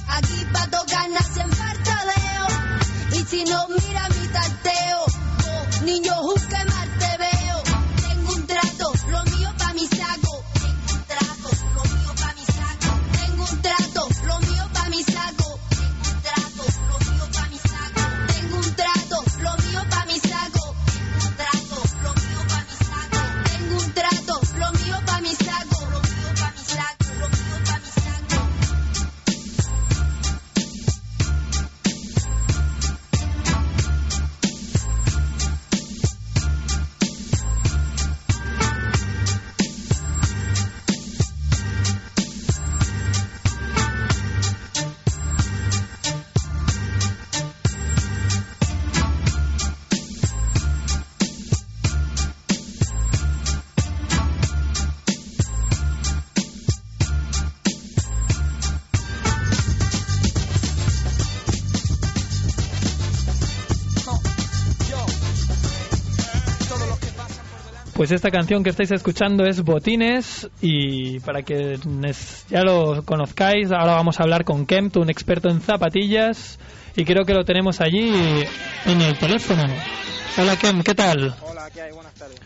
[68.00, 71.78] Pues esta canción que estáis escuchando es Botines y para que
[72.48, 76.58] ya lo conozcáis, ahora vamos a hablar con Kemp, un experto en zapatillas
[76.96, 78.08] y creo que lo tenemos allí
[78.86, 79.64] en el teléfono.
[80.38, 81.36] Hola Kemp, ¿qué tal?
[81.42, 81.92] Hola, ¿qué hay?
[81.92, 82.40] Buenas tardes.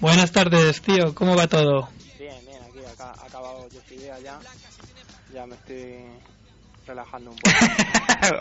[0.00, 1.88] Buenas tardes, tío, ¿cómo va todo?
[2.18, 4.38] Bien, bien, aquí acá, ha acabado yo idea ya.
[5.32, 5.94] Ya me estoy
[6.86, 7.56] relajando un poco.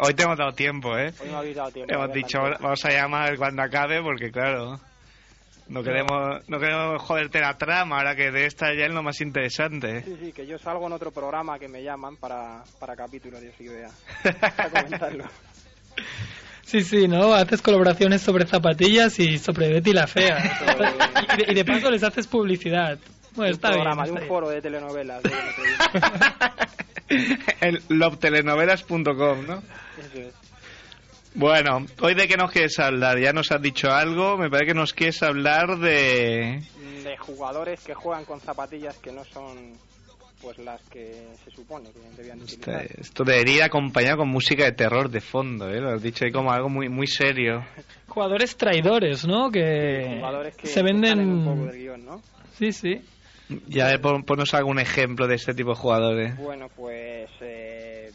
[0.06, 1.14] Hoy te hemos dado tiempo, ¿eh?
[1.22, 1.94] Hoy me habéis dado tiempo.
[1.94, 4.78] Hemos dicho, vamos a llamar cuando acabe, porque claro,
[5.70, 9.22] no queremos, no queremos joderte la trama, ahora que de esta ya es lo más
[9.22, 10.04] interesante.
[10.04, 13.54] Sí, sí, que yo salgo en otro programa que me llaman para, para capítulos de
[13.60, 13.90] idea.
[14.40, 15.26] Para comentarlo.
[16.64, 17.34] Sí, sí, ¿no?
[17.34, 20.38] Haces colaboraciones sobre zapatillas y sobre Betty la Fea.
[21.34, 23.00] y, de, y de paso les haces publicidad.
[23.36, 24.28] Bueno, un está bien, programa, de está un bien.
[24.28, 25.24] foro de telenovelas.
[25.24, 26.04] de Televisión.
[27.62, 29.64] en lobtelenovelas.com, ¿no?
[29.98, 30.34] Eso es.
[31.38, 33.20] Bueno, hoy de qué nos quieres hablar?
[33.20, 36.62] Ya nos has dicho algo, me parece que nos quieres hablar de...
[37.04, 39.78] De jugadores que juegan con zapatillas que no son
[40.42, 42.82] pues las que se supone que debían de utilizar.
[42.86, 45.80] Este- Esto debería ir acompañado con música de terror de fondo, ¿eh?
[45.80, 47.64] Lo has dicho ahí como algo muy muy serio.
[48.08, 49.50] Jugadores traidores, ¿no?
[49.52, 51.44] Que Jugadores que se un venden...
[51.46, 52.22] poco del guion, ¿no?
[52.58, 53.02] Sí, sí.
[53.68, 56.36] Ya, a ver, pon- ponnos algún ejemplo de este tipo de jugadores.
[56.38, 58.12] Bueno, pues eh,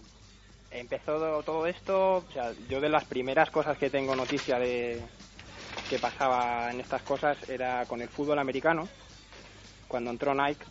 [0.72, 5.00] empezó do- todo esto, o sea, yo de las primeras cosas que tengo noticia de
[5.88, 8.88] que pasaba en estas cosas era con el fútbol americano.
[9.88, 10.64] Cuando entró Nike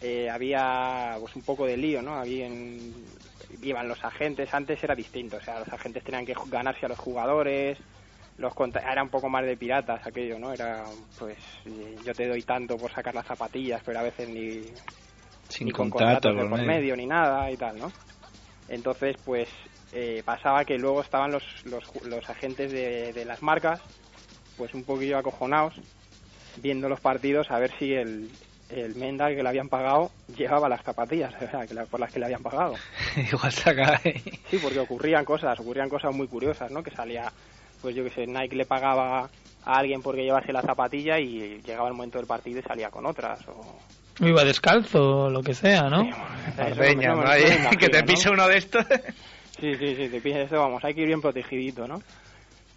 [0.00, 2.14] eh, había pues un poco de lío, ¿no?
[2.18, 2.92] Habían,
[3.62, 6.98] iban los agentes, antes era distinto, o sea, los agentes tenían que ganarse a los
[6.98, 7.78] jugadores,
[8.38, 10.52] los era un poco más de piratas aquello, ¿no?
[10.52, 10.84] Era
[11.18, 14.64] pues eh, yo te doy tanto por sacar las zapatillas, pero a veces ni
[15.48, 17.92] Sin ni con contrato contratos de por medio ni nada y tal, ¿no?
[18.72, 19.48] Entonces, pues
[19.92, 23.80] eh, pasaba que luego estaban los, los, los agentes de, de las marcas,
[24.56, 25.74] pues un poquillo acojonados,
[26.56, 28.30] viendo los partidos a ver si el,
[28.70, 31.34] el Menda que le habían pagado llevaba las zapatillas
[31.68, 32.74] que la- por las que le habían pagado.
[33.16, 33.52] Igual
[34.02, 34.14] ahí.
[34.50, 36.82] Sí, porque ocurrían cosas, ocurrían cosas muy curiosas, ¿no?
[36.82, 37.30] Que salía,
[37.82, 39.28] pues yo que sé, Nike le pagaba
[39.64, 43.04] a alguien porque llevase la zapatilla y llegaba el momento del partido y salía con
[43.06, 43.46] otras.
[43.48, 43.78] O...
[44.22, 46.02] Iba descalzo o lo que sea, ¿no?
[46.02, 48.06] Eso Peña, no que te ¿no?
[48.06, 48.86] pisa uno de estos.
[49.58, 52.00] Sí, sí, sí, te pillas eso, vamos, hay que ir bien protegidito, ¿no?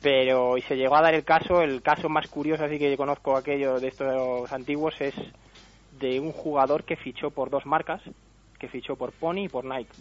[0.02, 2.98] Pero, y se llegó a dar el caso, el caso más curioso, así que yo
[2.98, 5.16] conozco aquello de estos antiguos, es
[6.00, 8.02] de un jugador que fichó por dos marcas,
[8.60, 9.94] que fichó por Pony y por Nike,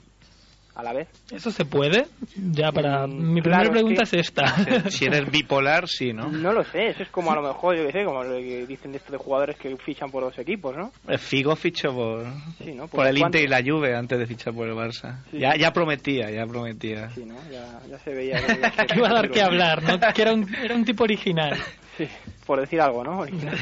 [0.74, 1.08] a la vez.
[1.30, 2.06] ¿Eso se puede?
[2.37, 3.06] Ya para...
[3.06, 4.44] Mm, Mi claro, primera pregunta es es esta.
[4.90, 6.28] Si eres bipolar, sí, ¿no?
[6.28, 8.66] No lo sé, eso es como a lo mejor, yo que sé, como lo que
[8.66, 10.90] dicen de esto de jugadores que fichan por dos equipos, ¿no?
[11.06, 12.24] El Figo fichó por,
[12.58, 12.88] Sí, ¿no?
[12.88, 13.38] por el ¿cuánto?
[13.38, 15.22] Inter y la Juve antes de fichar por el Barça.
[15.30, 15.38] Sí.
[15.38, 17.10] Ya, ya prometía, ya prometía.
[17.10, 17.37] Sí, ¿no?
[17.50, 18.40] Ya, ya se veía.
[18.88, 19.98] que iba a que dar que hablar, ¿no?
[20.12, 21.56] Que era un, era un tipo original.
[21.96, 22.08] Sí,
[22.44, 23.20] por decir algo, ¿no?
[23.20, 23.56] Original.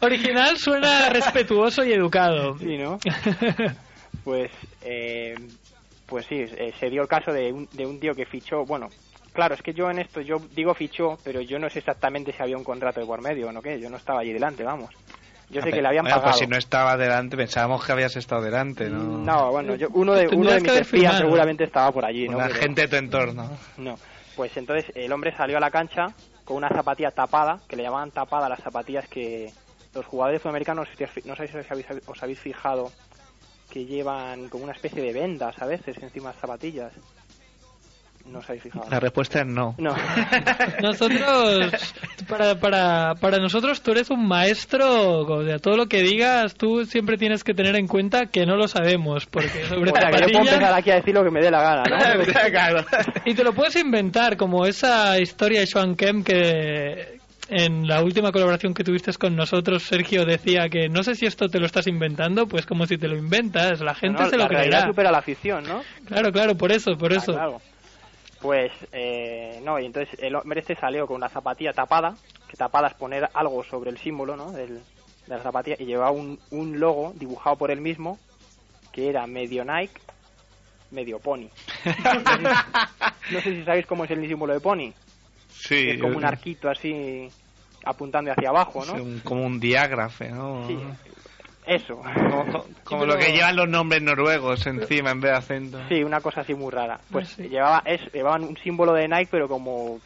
[0.00, 2.58] original suena respetuoso y educado.
[2.58, 2.98] Sí, ¿no?
[4.24, 4.50] Pues,
[4.82, 5.34] eh,
[6.06, 8.88] pues sí, eh, se dio el caso de un, de un tío que fichó, bueno,
[9.32, 12.42] claro, es que yo en esto, yo digo fichó, pero yo no sé exactamente si
[12.42, 14.90] había un contrato de por medio o no qué, yo no estaba allí delante, vamos.
[15.50, 16.32] Yo sé que le habían Bueno, pagado.
[16.32, 19.02] Pues si no estaba delante, pensábamos que habías estado delante, ¿no?
[19.18, 22.38] No, bueno, yo, uno de, uno de que mis espías seguramente estaba por allí, ¿no?
[22.38, 23.50] Una Pero- gente de tu entorno.
[23.76, 23.94] No,
[24.36, 26.06] pues entonces el hombre salió a la cancha
[26.44, 29.52] con una zapatilla tapada, que le llamaban tapada las zapatillas que
[29.94, 30.88] los jugadores sudamericanos,
[31.24, 32.90] no sé si os habéis, os habéis fijado,
[33.70, 36.92] que llevan como una especie de vendas a veces encima de las zapatillas.
[38.26, 38.86] No os habéis fijado.
[38.88, 39.74] La respuesta es no.
[39.76, 39.94] No.
[40.82, 41.94] Nosotros,
[42.26, 46.86] para, para, para nosotros tú eres un maestro, o sea, todo lo que digas tú
[46.86, 50.20] siempre tienes que tener en cuenta que no lo sabemos, porque sobre O sea, que
[50.22, 52.24] yo puedo empezar aquí a decir lo que me dé la gana, ¿no?
[52.50, 52.84] Claro.
[53.26, 58.32] Y te lo puedes inventar, como esa historia de Sean Kemp que en la última
[58.32, 61.86] colaboración que tuviste con nosotros, Sergio decía que no sé si esto te lo estás
[61.86, 64.86] inventando, pues como si te lo inventas, la gente No, se lo la creerá.
[64.86, 65.82] supera la afición, ¿no?
[66.06, 67.32] Claro, claro, por eso, por Ah, eso.
[67.32, 67.60] claro.
[68.40, 72.14] Pues, eh, no, y entonces el hombre este salió con una zapatilla tapada,
[72.48, 74.52] que tapada es poner algo sobre el símbolo, ¿no?
[74.52, 74.74] Del,
[75.26, 78.18] de la zapatilla, y llevaba un, un logo dibujado por él mismo,
[78.92, 79.98] que era medio Nike,
[80.90, 81.48] medio Pony.
[83.30, 84.92] No sé si sabéis cómo es el símbolo de Pony.
[85.68, 85.90] Sí.
[85.90, 87.28] es como un arquito así
[87.84, 88.94] apuntando hacia abajo, ¿no?
[88.94, 90.66] Sí, un- como un diágrafe, ¿no?
[90.66, 90.78] Sí,
[91.66, 91.96] eso.
[91.96, 92.44] Como,
[92.84, 95.80] como pero- lo que llevan los nombres noruegos encima en vez de acento.
[95.88, 96.98] Sí, una cosa así muy rara.
[97.10, 97.48] Pues Ah, sí.
[97.48, 100.00] llevaba es, llevaban un símbolo de Nike, pero como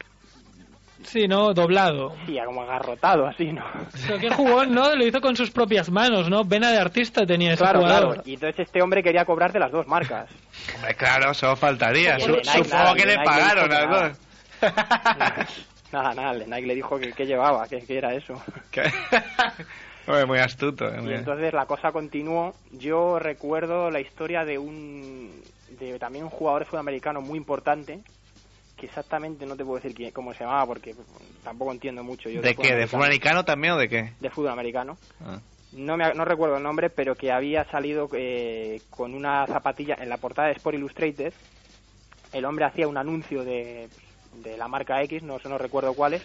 [1.03, 1.53] Sí, ¿no?
[1.53, 2.13] Doblado.
[2.25, 3.63] sí, como agarrotado así, ¿no?
[4.05, 4.93] Pero qué jugón, ¿no?
[4.95, 6.43] Lo hizo con sus propias manos, ¿no?
[6.43, 8.13] Vena de artista tenía ese Claro, jugador.
[8.15, 8.23] claro.
[8.25, 10.29] Y entonces este hombre quería cobrar de las dos marcas.
[10.75, 12.19] Hombre, claro, solo faltaría.
[12.19, 14.19] Supongo que le pagaron dijo
[15.91, 18.33] nada, nada, el de Nike le dijo que, que llevaba, que, que era eso.
[20.07, 20.87] Hombre, muy astuto.
[20.87, 22.53] eh, Y entonces la cosa continuó.
[22.71, 25.41] Yo recuerdo la historia de un
[25.79, 27.99] de también un jugador sudamericano muy importante
[28.75, 30.95] que exactamente no te puedo decir quién, cómo se llamaba porque
[31.43, 32.75] tampoco entiendo mucho yo ¿De qué?
[32.75, 34.13] ¿De fútbol americano también o de qué?
[34.19, 34.97] de fútbol americano.
[35.21, 35.39] Ah.
[35.73, 40.09] No, me, no recuerdo el nombre, pero que había salido eh, con una zapatilla en
[40.09, 41.33] la portada de Sport Illustrated.
[42.33, 43.87] El hombre hacía un anuncio de,
[44.33, 46.23] de la marca X, no, no recuerdo cuál es.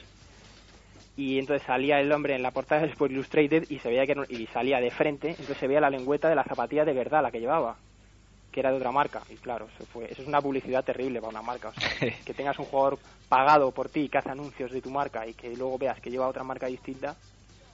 [1.17, 4.13] Y entonces salía el hombre en la portada de Sport Illustrated y se veía que
[4.13, 6.93] era un- y salía de frente, entonces se veía la lengüeta de la zapatilla de
[6.93, 7.79] verdad, la que llevaba,
[8.51, 9.23] que era de otra marca.
[9.29, 11.69] Y claro, eso, fue, eso es una publicidad terrible para una marca.
[11.69, 11.89] O sea,
[12.27, 15.51] que tengas un jugador pagado por ti que hace anuncios de tu marca y que
[15.57, 17.17] luego veas que lleva otra marca distinta,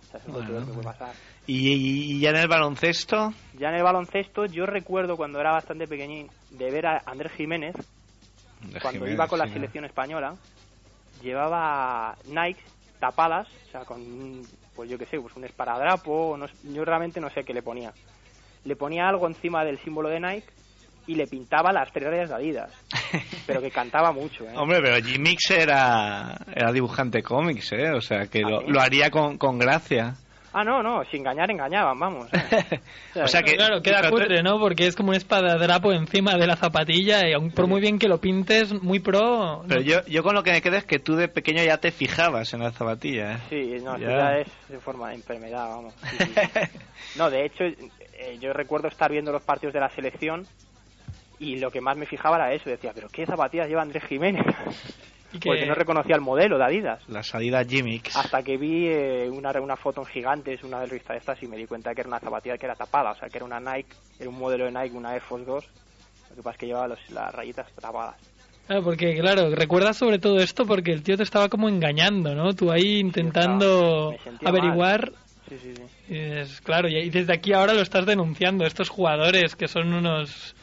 [0.09, 1.15] O sea, eso es lo peor que puede pasar.
[1.47, 3.33] ¿Y, y- y ya en el baloncesto?
[3.55, 7.75] Ya en el baloncesto, yo recuerdo cuando era bastante pequeñín de ver a Andrés Jiménez,
[8.83, 9.53] cuando Jiménez, iba con la sí.
[9.53, 10.35] selección española,
[11.23, 12.61] llevaba Nike
[12.99, 17.21] tapadas, o sea, con, un- pues yo qué sé, pues un esparadrapo, no, yo realmente
[17.21, 17.93] no sé qué le ponía.
[18.65, 20.49] Le ponía algo encima del símbolo de Nike
[21.07, 22.71] y le pintaba las tres rayas de Adidas,
[23.47, 24.53] pero que cantaba mucho, ¿eh?
[24.57, 27.91] Hombre, pero G-Mix era, era dibujante cómics, ¿eh?
[27.93, 28.67] O sea, que ¿Ah, lo, sí?
[28.69, 30.15] lo haría con, con gracia.
[30.53, 32.29] Ah, no, no, sin engañar engañaban, vamos.
[32.33, 32.81] ¿eh?
[33.23, 33.55] O sea que...
[33.57, 34.59] claro, queda pero tú- cutre, ¿no?
[34.59, 38.09] Porque es como un espadadrapo encima de la zapatilla y aun por muy bien que
[38.09, 39.63] lo pintes, muy pro...
[39.69, 41.79] Pero no- yo, yo con lo que me quedo es que tú de pequeño ya
[41.79, 43.41] te fijabas en las zapatillas.
[43.43, 43.79] ¿eh?
[43.79, 44.09] Sí, no, Ya.
[44.09, 45.95] ya es de forma de enfermedad, vamos.
[46.11, 46.79] Sí, sí, sí.
[47.17, 50.47] No, de hecho, eh, yo recuerdo estar viendo los partidos de la selección
[51.39, 52.69] y lo que más me fijaba era eso.
[52.71, 54.45] Decía, ¿pero qué zapatillas lleva Andrés Jiménez?
[55.39, 57.03] Que- Porque no reconocía el modelo de Adidas.
[57.09, 58.17] La salida G-Mix.
[58.17, 61.47] Hasta que vi eh, una, una foto en gigantes, una de revista de estas, y
[61.47, 63.13] me di cuenta que era una zapatilla que era tapada.
[63.13, 65.65] O sea, que era una Nike, era un modelo de Nike, una Air Force 2.
[66.31, 68.17] Lo que pasa es que llevaba los- las rayitas tapadas.
[68.67, 72.53] Claro, porque claro, recuerdas sobre todo esto porque el tío te estaba como engañando, ¿no?
[72.55, 74.15] Tú ahí intentando
[74.45, 75.13] averiguar...
[75.49, 75.83] Sí, sí, sí.
[76.15, 80.55] es, claro, y desde aquí ahora lo estás denunciando, estos jugadores que son unos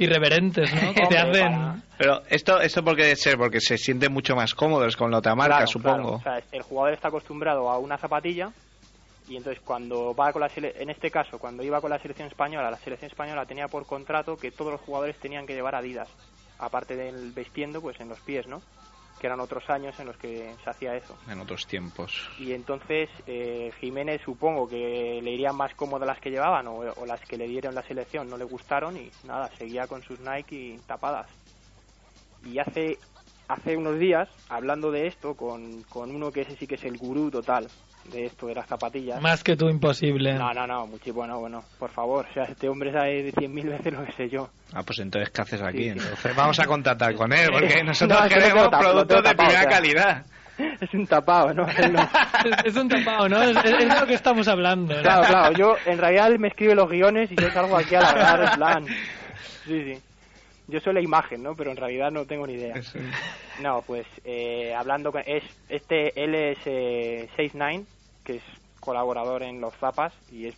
[0.00, 0.92] irreverentes, ¿no?
[0.94, 1.82] Que te hacen...
[1.98, 5.18] Pero esto, esto por qué debe ser, porque se sienten mucho más cómodos con la
[5.18, 6.18] otra marca, Claro, supongo.
[6.20, 6.38] claro.
[6.38, 8.50] O sea, el jugador está acostumbrado a una zapatilla
[9.28, 12.26] y entonces cuando va con la sele- en este caso cuando iba con la selección
[12.28, 16.08] española, la selección española tenía por contrato que todos los jugadores tenían que llevar Adidas,
[16.58, 18.62] aparte del vestiendo, pues en los pies, ¿no?
[19.20, 21.16] Que eran otros años en los que se hacía eso.
[21.28, 22.30] En otros tiempos.
[22.38, 27.06] Y entonces eh, Jiménez supongo que le irían más cómodas las que llevaban o, o
[27.06, 30.56] las que le dieron la selección no le gustaron y nada, seguía con sus Nike
[30.56, 31.28] y tapadas.
[32.44, 32.98] Y hace
[33.48, 36.96] hace unos días, hablando de esto con, con uno que ese sí que es el
[36.96, 37.66] gurú total
[38.04, 39.20] de esto de las zapatillas.
[39.20, 40.34] Más que tú, imposible.
[40.34, 43.52] No, no, no, mucho, bueno, bueno, por favor, o sea, este hombre sabe de cien
[43.54, 44.48] mil veces lo que sé yo.
[44.72, 45.84] Ah, pues entonces, ¿qué haces aquí?
[45.84, 45.88] Sí.
[45.90, 49.68] Entonces, vamos a contactar con él, porque nosotros No, queremos productos de primera o sea.
[49.70, 50.26] calidad.
[50.80, 51.66] Es un tapado, ¿no?
[51.68, 51.86] Es,
[52.66, 53.42] es un tapado, ¿no?
[53.42, 54.94] Es, es- es de lo que estamos hablando.
[54.94, 55.00] ¿no?
[55.02, 58.42] Claro, claro, yo en realidad me escribe los guiones y yo salgo aquí a largar
[58.44, 58.86] en plan.
[59.64, 60.02] Sí, sí.
[60.70, 61.54] Yo soy la imagen, ¿no?
[61.54, 62.74] Pero en realidad no tengo ni idea.
[63.60, 65.22] No, pues eh, hablando con...
[65.26, 67.84] Es, este, él es eh, 69,
[68.24, 68.42] que es
[68.80, 70.54] colaborador en Los Zapas y es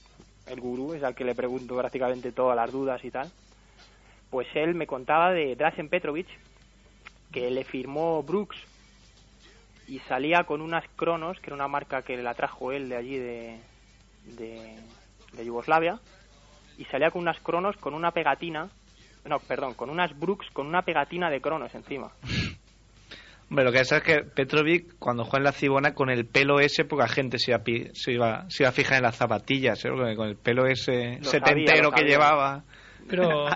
[0.46, 3.28] el gurú, es al que le pregunto prácticamente todas las dudas y tal.
[4.30, 6.28] Pues él me contaba de Drazen Petrovic,
[7.32, 8.56] que le firmó Brooks
[9.88, 13.18] y salía con unas Cronos, que era una marca que la trajo él de allí
[13.18, 13.58] de,
[14.24, 14.76] de,
[15.32, 15.98] de Yugoslavia,
[16.78, 18.70] y salía con unas Cronos con una pegatina,
[19.24, 22.10] no, perdón, con unas Brooks con una pegatina de Cronos encima.
[23.50, 26.58] Hombre, lo que pasa es que Petrovic, cuando juega en la Cibona, con el pelo
[26.58, 27.60] ese, poca gente se iba,
[27.92, 29.90] se iba, se iba a fijar en las zapatillas, ¿eh?
[30.16, 32.62] Con el pelo ese Lo setentero sabía, que llevaba.
[33.10, 33.46] Pero,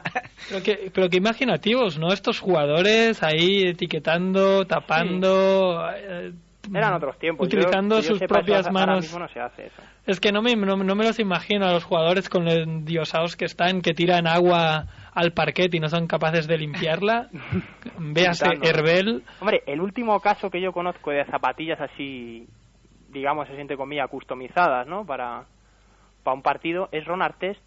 [0.51, 2.13] pero, que, pero que imaginativos, ¿no?
[2.13, 5.83] Estos jugadores ahí etiquetando, tapando...
[5.97, 6.33] eh,
[6.75, 7.49] Eran otros tiempos.
[7.49, 9.05] Yo- Utilizando yo sus sepa, propias ahora manos.
[9.05, 9.83] mismo no se hace eso.
[10.05, 13.35] Es que no me, no, no me los imagino a los jugadores con lo endiosados
[13.37, 17.29] que están, que tiran agua al parquet y no son capaces de limpiarla.
[17.99, 18.47] Véase.
[18.63, 19.25] Herbel.
[19.41, 22.47] Hombre, el último caso que yo conozco de zapatillas así,
[23.09, 25.05] digamos, se siente comillas, customizadas, ¿no?
[25.05, 25.47] Para,
[26.23, 27.61] para un partido, es Ron Artest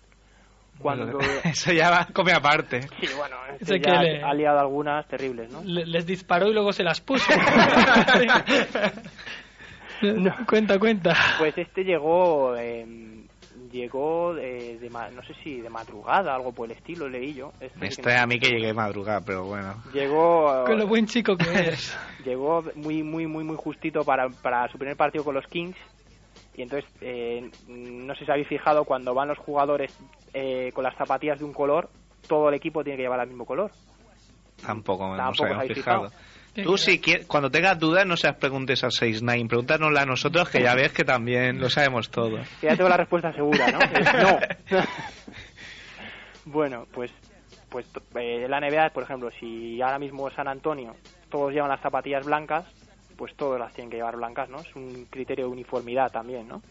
[0.80, 1.20] cuando...
[1.44, 2.84] Eso ya va, come aparte.
[3.02, 5.62] Sí, bueno, este ya le- ha liado algunas terribles, ¿no?
[5.64, 7.26] Le- les disparó y luego se las puso.
[10.48, 11.14] Cuenta, cuenta.
[11.40, 12.86] Pues este llegó, eh,
[13.72, 17.52] llegó de, de no sé si de madrugada, algo por el estilo, leí yo.
[17.60, 19.76] Este no- a mí que llegué madrugada, pero bueno.
[19.94, 21.98] Llegó, Con lo buen chico que es.
[22.26, 25.78] llegó muy, muy, muy, muy justito para, para su primer partido con los Kings.
[26.56, 29.92] Y entonces, eh, no sé si habéis fijado, cuando van los jugadores
[30.34, 31.90] eh, con las zapatillas de un color,
[32.28, 33.72] todo el equipo tiene que llevar el mismo color.
[34.62, 36.10] Tampoco Tampoco os habéis fijado.
[36.10, 36.24] fijado.
[36.64, 40.62] Tú, si quieres, cuando tengas dudas, no seas preguntes al 6-9, pregúntanosla a nosotros, que
[40.62, 42.38] ya ves que también lo sabemos todo.
[42.62, 43.80] Que ya tengo la respuesta segura, ¿no?
[43.80, 44.14] Es
[44.72, 44.84] no.
[46.46, 47.12] bueno, pues
[47.70, 50.96] pues eh, la NBA, por ejemplo, si ahora mismo San Antonio
[51.30, 52.66] todos llevan las zapatillas blancas,
[53.16, 54.60] pues todos las tienen que llevar blancas, ¿no?
[54.60, 56.62] Es un criterio de uniformidad también, ¿no?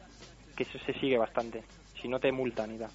[0.56, 1.62] Que eso se sigue bastante.
[2.00, 2.90] Si no te multan y tal.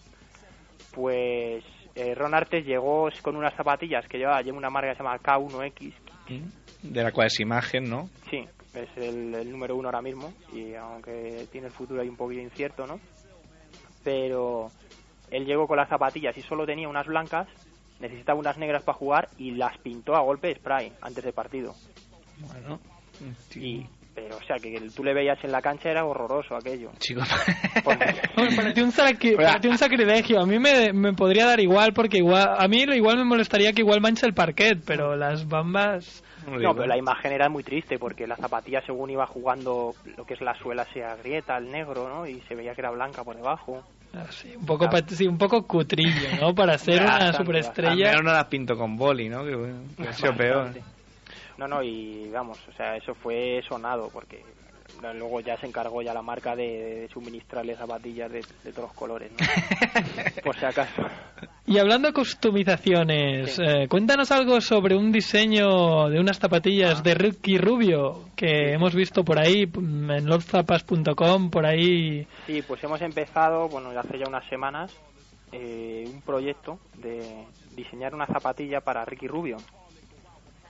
[0.94, 1.64] Pues
[1.96, 5.20] eh, Ron Artes llegó con unas zapatillas que lleva, lleva una marca que se llama
[5.20, 5.94] K1X.
[6.84, 8.10] De la cual es imagen, ¿no?
[8.30, 10.34] Sí, es el, el número uno ahora mismo.
[10.54, 13.00] Y aunque tiene el futuro ahí un poquito incierto, ¿no?
[14.04, 14.70] Pero
[15.32, 17.48] él llegó con las zapatillas y solo tenía unas blancas,
[18.00, 21.74] necesitaba unas negras para jugar y las pintó a golpe de spray antes del partido.
[22.40, 22.80] Bueno.
[23.56, 26.92] Y pero o sea que tú le veías en la cancha era horroroso aquello.
[27.00, 27.22] Chico,
[28.38, 30.40] Me pareció un, sacri- sacrilegio.
[30.40, 33.74] A mí me, me podría dar igual porque igual a mí lo igual me molestaría
[33.74, 36.24] que igual manche el parquet, pero las bambas
[36.64, 40.34] No, pero la imagen era muy triste porque la zapatilla según iba jugando lo que
[40.36, 42.28] es la suela se agrieta al negro, ¿no?
[42.28, 43.84] Y se veía que era blanca por debajo.
[44.14, 46.54] así, un poco sí, un poco cutrillo, ¿no?
[46.54, 48.10] Para ser una Bastante, Al superestrella.
[48.12, 49.44] menos no las pinto con boli, ¿no?
[49.44, 50.70] Que, bueno, que ha sido peor.
[51.58, 54.44] No, no, y vamos, o sea, eso fue sonado porque
[55.02, 56.64] luego ya se encargó ya la marca de,
[57.02, 59.38] de suministrarle zapatillas de, de todos los colores, ¿no?
[60.44, 61.04] Por si acaso.
[61.66, 63.62] Y hablando de customizaciones, Sí.
[63.66, 67.02] eh, cuéntanos algo sobre un diseño de unas zapatillas Ah.
[67.02, 72.28] de Ricky Rubio que hemos visto por ahí mm, en lordzapas.com, por ahí.
[72.48, 74.94] Sí, pues hemos empezado, bueno, hace ya unas semanas,
[75.54, 77.46] eh, un proyecto de
[77.76, 79.56] diseñar una zapatilla para Ricky Rubio.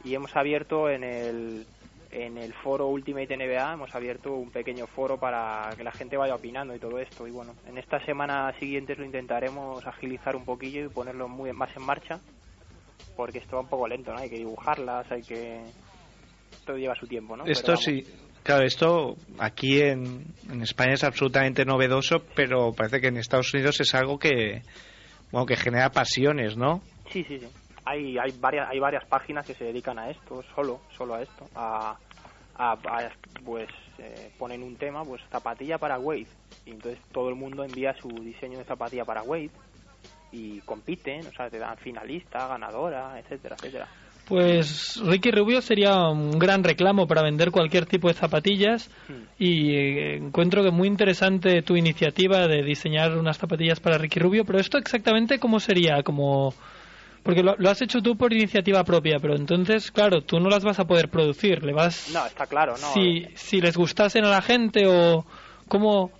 [0.03, 1.65] Y hemos abierto en el,
[2.13, 6.35] en el foro Ultimate NBA, hemos abierto un pequeño foro para que la gente vaya
[6.35, 7.27] opinando y todo esto.
[7.27, 11.75] Y bueno, en estas semanas siguientes lo intentaremos agilizar un poquillo y ponerlo muy más
[11.75, 12.19] en marcha,
[13.15, 14.19] porque esto va un poco lento, ¿no?
[14.19, 15.61] Hay que dibujarlas, hay que...
[16.65, 17.45] Todo lleva su tiempo, ¿no?
[17.45, 18.05] Esto sí,
[18.43, 23.81] claro, esto aquí en, en España es absolutamente novedoso, pero parece que en Estados Unidos
[23.81, 24.61] es algo que,
[25.31, 26.81] bueno, que genera pasiones, ¿no?
[27.09, 27.47] Sí, sí, sí.
[27.85, 31.47] Hay, hay varias hay varias páginas que se dedican a esto, solo solo a esto,
[31.55, 31.97] a,
[32.55, 33.09] a, a,
[33.43, 33.67] pues
[33.97, 36.27] eh, ponen un tema, pues zapatilla para Wave
[36.65, 39.51] y entonces todo el mundo envía su diseño de zapatilla para Wave
[40.31, 43.87] y compiten, o sea, te dan finalista, ganadora, etcétera, etcétera.
[44.27, 49.25] Pues Ricky Rubio sería un gran reclamo para vender cualquier tipo de zapatillas Hmm.
[49.37, 54.45] y eh, encuentro que muy interesante tu iniciativa de diseñar unas zapatillas para Ricky Rubio,
[54.45, 56.53] pero esto exactamente cómo sería, como
[57.23, 60.63] porque lo, lo has hecho tú por iniciativa propia, pero entonces, claro, tú no las
[60.63, 62.77] vas a poder producir, le vas No, está claro, no.
[62.93, 65.25] si eh, si les gustasen a la gente o
[65.67, 66.11] cómo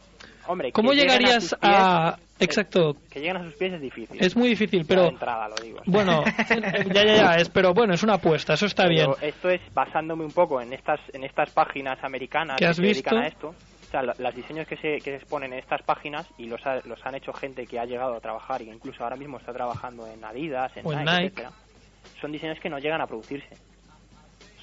[0.47, 4.17] hombre, cómo a llegarías pies- a exacto, que lleguen a sus pies es difícil.
[4.19, 5.79] es muy difícil, pero entrada lo digo.
[5.85, 6.23] bueno,
[6.93, 9.09] ya ya ya, es pero bueno, es una apuesta, eso está bien.
[9.21, 13.15] Esto es basándome un poco en estas en estas páginas americanas ¿Que has se dedican
[13.15, 13.17] visto?
[13.17, 13.55] a esto.
[13.93, 16.81] O sea, los diseños que se, que se exponen en estas páginas y los, ha-
[16.85, 19.53] los han hecho gente que ha llegado a trabajar y que incluso ahora mismo está
[19.53, 21.25] trabajando en Adidas, en Nike, Nike.
[21.27, 21.51] etcétera.
[22.19, 23.55] Son diseños que no llegan a producirse.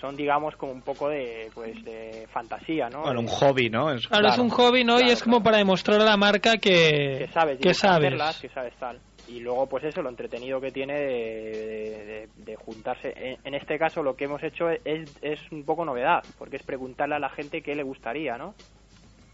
[0.00, 3.02] Son, digamos, como un poco de, pues, de fantasía, ¿no?
[3.02, 3.92] Bueno, un hobby, ¿no?
[3.92, 4.98] Es- Claro, es un hobby, ¿no?
[5.00, 5.44] y es como claro.
[5.44, 8.06] para demostrar a la marca que, que sabes que sabes.
[8.08, 8.98] hacerlas, que sabes tal.
[9.28, 13.12] Y luego, pues eso, lo entretenido que tiene de, de- de- de juntarse.
[13.14, 14.80] En, en este caso, lo que hemos hecho es,
[15.22, 18.54] es un poco novedad, porque es preguntarle a la gente qué le gustaría, ¿no?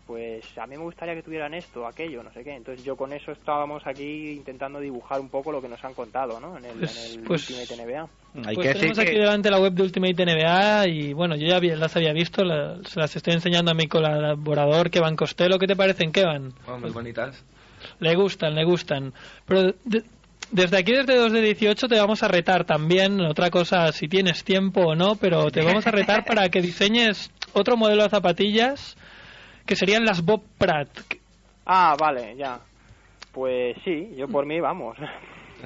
[0.06, 2.54] Pues a mí me gustaría que tuvieran esto, aquello, no sé qué.
[2.54, 6.38] Entonces yo con eso estábamos aquí intentando dibujar un poco lo que nos han contado,
[6.38, 6.56] ¿no?
[6.58, 8.02] En el, Pues- en el pues- Ultimate NBA.
[8.46, 11.34] Hay pues que decir tenemos aquí que delante la web de Ultimate NBA y bueno,
[11.34, 15.58] yo ya las había visto, la- se las estoy enseñando a mi colaborador Kevan Costello.
[15.58, 16.52] ¿Qué te parecen, Kevan?
[16.68, 17.44] Oh, muy bonitas.
[17.98, 19.12] Le gustan, le gustan.
[19.44, 20.04] Pero de-
[20.52, 24.44] desde aquí, desde 2 de 18, te vamos a retar también, otra cosa, si tienes
[24.44, 28.96] tiempo o no, pero te vamos a retar para que diseñes otro modelo de zapatillas
[29.66, 30.88] que serían las Bob Pratt.
[31.66, 32.58] Ah, vale, ya.
[33.32, 34.96] Pues sí, yo por mí, vamos.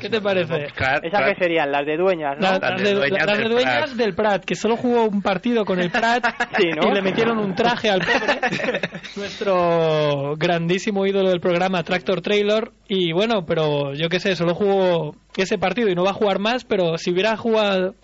[0.00, 0.66] ¿Qué te parece?
[1.02, 1.70] ¿Esas que serían?
[1.72, 2.58] Las de dueñas, ¿no?
[2.58, 3.90] Las, de dueñas las de del dueñas Prat.
[3.96, 6.24] del Prat, que solo jugó un partido con el Prat
[6.56, 6.90] Sí, ¿no?
[6.90, 8.80] y le metieron un traje al pobre.
[9.16, 12.70] Nuestro grandísimo ídolo del programa, Tractor Trailer.
[12.88, 16.38] Y bueno, pero yo qué sé, solo jugó ese partido y no va a jugar
[16.38, 17.94] más, pero si hubiera jugado,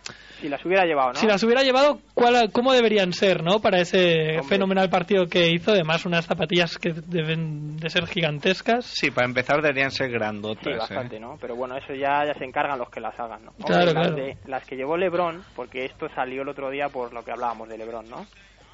[0.40, 1.14] Si las hubiera llevado, ¿no?
[1.18, 3.60] si las hubiera llevado, ¿cuál, ¿cómo deberían ser, no?
[3.60, 4.42] Para ese Hombre.
[4.44, 8.84] fenomenal partido que hizo, además unas zapatillas que deben de ser gigantescas.
[8.84, 10.66] Sí, para empezar deberían ser Sí, grandotas.
[10.66, 10.76] ¿eh?
[10.78, 11.36] bastante, ¿no?
[11.40, 13.50] Pero bueno, eso ya, ya se encargan los que las hagan, ¿no?
[13.52, 14.14] Hombre, Claro, las, claro.
[14.16, 17.68] de- las que llevó LeBron, porque esto salió el otro día por lo que hablábamos
[17.68, 18.26] de LeBron, ¿no?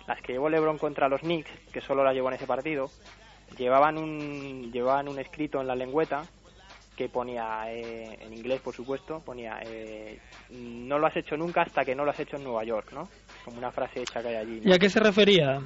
[0.08, 2.86] Las que llevó LeBron contra los Knicks, que solo las llevó en ese partido,
[3.56, 6.22] llevaban un, llevaban un escrito en la lengüeta
[7.08, 10.18] ponía, eh, en inglés por supuesto, ponía, eh,
[10.50, 13.08] no lo has hecho nunca hasta que no lo has hecho en Nueva York, ¿no?
[13.44, 14.60] Como una frase hecha que hay allí.
[14.64, 15.60] ¿Y a qué se refería?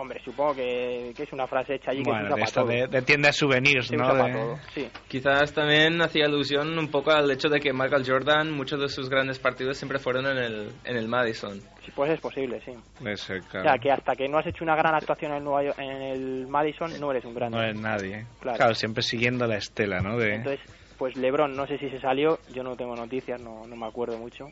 [0.00, 2.60] Hombre, supongo que, que es una frase hecha allí que se usa de para esto
[2.60, 2.70] todo.
[2.72, 4.04] de, de tienda de souvenirs, Se ¿no?
[4.04, 4.88] usa De- para todo, sí.
[5.08, 9.08] Quizás también hacía alusión un poco al hecho de que Michael Jordan, muchos de sus
[9.10, 11.60] grandes partidos siempre fueron en el, en el Madison.
[11.84, 12.72] Sí, pues es posible, sí.
[13.00, 13.68] de ser, O claro.
[13.70, 16.46] sea, que hasta que no has hecho una gran actuación en, Nueva York- en el
[16.46, 17.56] Madison, no eres un grande.
[17.58, 18.26] No es nadie.
[18.40, 18.56] Claro.
[18.58, 18.74] Claro.
[18.74, 20.16] siempre siguiendo la estela, ¿no?
[20.18, 20.34] De...
[20.34, 20.60] Entonces,
[20.98, 24.18] pues LeBron, no sé si se salió, yo no tengo noticias, no, no me acuerdo
[24.18, 24.46] mucho.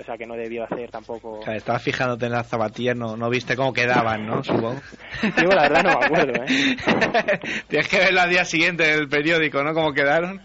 [0.00, 1.40] O sea, que no debió hacer tampoco...
[1.40, 4.42] Claro, estabas fijándote en las zapatillas, no, no viste cómo quedaban, ¿no?
[4.44, 4.80] Supongo.
[5.36, 6.80] Digo, la verdad no me acuerdo, ¿eh?
[7.68, 9.74] Tienes que verlo al día siguiente en el periódico, ¿no?
[9.74, 10.40] Cómo quedaron.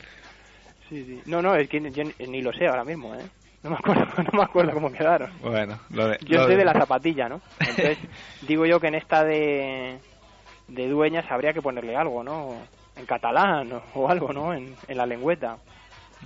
[0.89, 1.21] Sí, sí.
[1.25, 3.23] No, no, es que yo ni- ni lo sé ahora mismo, ¿eh?
[3.63, 5.31] No me acuerdo, no me acuerdo cómo quedaron.
[5.41, 7.41] Bueno, lo de, Yo lo soy de la zapatilla, ¿no?
[7.59, 7.97] Entonces,
[8.41, 9.99] digo yo que en esta de,
[10.67, 12.55] de dueñas habría que ponerle algo, ¿no?
[12.95, 14.53] En catalán o, o algo, ¿no?
[14.53, 15.57] En, en la lengüeta.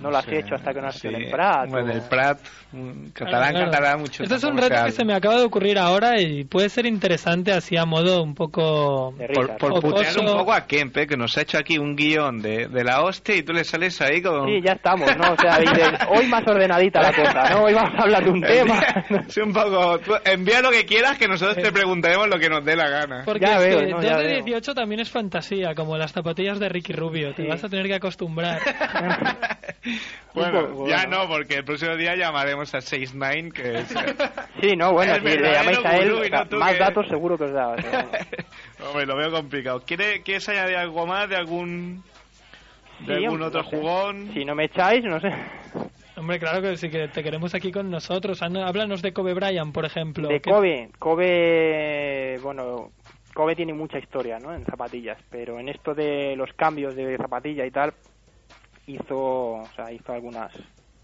[0.00, 1.08] No lo has Sí, hecho hasta que no has sí.
[1.08, 1.68] hecho en el Prat.
[1.68, 2.38] Bueno, o- el Prat,
[2.72, 3.70] mm, catalán, Claro.
[3.70, 4.22] catalán, mucho.
[4.22, 7.52] Este es un reto que se me acaba de ocurrir ahora y puede ser interesante
[7.52, 9.14] así a modo un poco...
[9.34, 12.40] Por, por putear un poco a Kemp, eh, que nos ha hecho aquí un guion
[12.40, 14.46] de, de la hostia y tú le sales ahí con...
[14.46, 15.32] Sí, ya estamos, ¿no?
[15.32, 17.64] O sea, dices, hoy más ordenadita la cosa, ¿no?
[17.64, 18.80] Hoy vamos a hablar de un tema.
[19.28, 19.98] Sí, un poco.
[19.98, 23.22] tú envía lo que quieras que nosotros te preguntaremos lo que nos dé la gana.
[23.24, 24.44] Porque Ya es veo, que no, 2 ya de veo.
[24.44, 27.34] 18 también es fantasía, como las zapatillas de Ricky Rubio.
[27.34, 28.60] Te vas a tener que acostumbrar.
[30.34, 33.88] Bueno, Un poco, ya no, porque el próximo día llamaremos a 6-9, que es...
[34.60, 36.12] Sí, no, bueno, si le llamáis a él,
[36.50, 37.68] no más que- datos seguro que os da.
[37.70, 38.06] o sea,
[38.88, 39.82] Hombre, lo veo complicado.
[39.84, 42.04] ¿Quiere, ¿Quieres añadir algo más de algún,
[43.00, 43.76] de Sí, algún otro no sé.
[43.76, 44.30] jugón?
[44.34, 45.32] Si no me echáis, no sé.
[46.16, 48.40] Hombre, claro que sí que te queremos aquí con nosotros.
[48.42, 50.28] Háblanos de Kobe Bryant, por ejemplo.
[50.28, 52.90] De ¿Qué- Kobe, Kobe, bueno,
[53.34, 54.54] Kobe tiene mucha historia, ¿no?
[54.54, 57.92] En zapatillas, pero en esto de los cambios de zapatilla y tal,
[58.88, 59.16] hizo,
[59.60, 60.52] o sea, hizo algunas,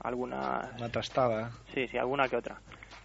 [0.01, 1.53] algunas, Una trastada.
[1.72, 2.61] sí, sí, alguna que otra.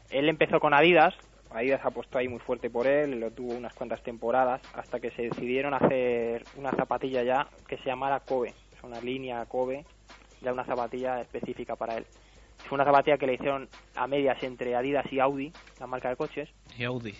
[0.10, 1.14] Él empezó con Adidas,
[1.52, 5.24] Adidas apostó ahí muy fuerte por él, lo tuvo unas cuantas temporadas, hasta que se
[5.24, 9.86] decidieron hacer una zapatilla ya que se llamara Kobe, es una línea Kobe,
[10.42, 12.06] ya una zapatilla específica para él.
[12.68, 16.16] Fue una zapatilla que le hicieron a medias entre Adidas y Audi, la marca de
[16.16, 17.14] coches, Y Audi.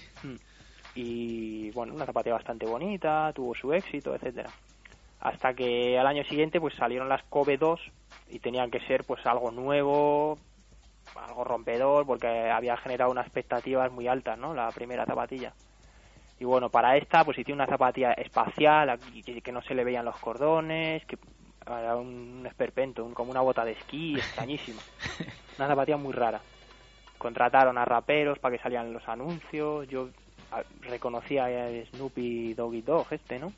[0.96, 4.50] y bueno, una zapatilla bastante bonita, tuvo su éxito, etcétera.
[5.20, 7.80] Hasta que al año siguiente pues salieron las Kobe 2
[8.28, 10.38] y tenían que ser pues algo nuevo,
[11.16, 14.54] algo rompedor porque había generado unas expectativas muy altas, ¿no?
[14.54, 15.54] La primera zapatilla.
[16.40, 18.98] Y bueno, para esta pues hicieron una zapatilla espacial,
[19.44, 21.18] que, no se le veían los cordones, que
[21.68, 24.82] era un esperpento, un- como una bota de esquí, extrañísima.
[25.58, 26.42] Una zapatilla muy rara.
[27.18, 30.08] Contrataron a raperos para que salían los anuncios, yo
[30.52, 33.52] a- reconocía a Snoopy Doggy Dog este, ¿no?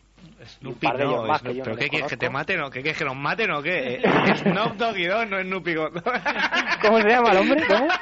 [0.60, 2.10] Snoopy par de ellos no, más Snoop- que yo no ¿Pero les qué quieres?
[2.10, 2.98] ¿Que te maten o qué quieres?
[2.98, 4.02] ¿Que nos maten o qué?
[4.04, 5.92] Eh, Snoop Doggy Dogg no es Snoopy God.
[6.82, 7.64] ¿Cómo se llama el hombre?
[7.68, 7.88] ¿Cómo?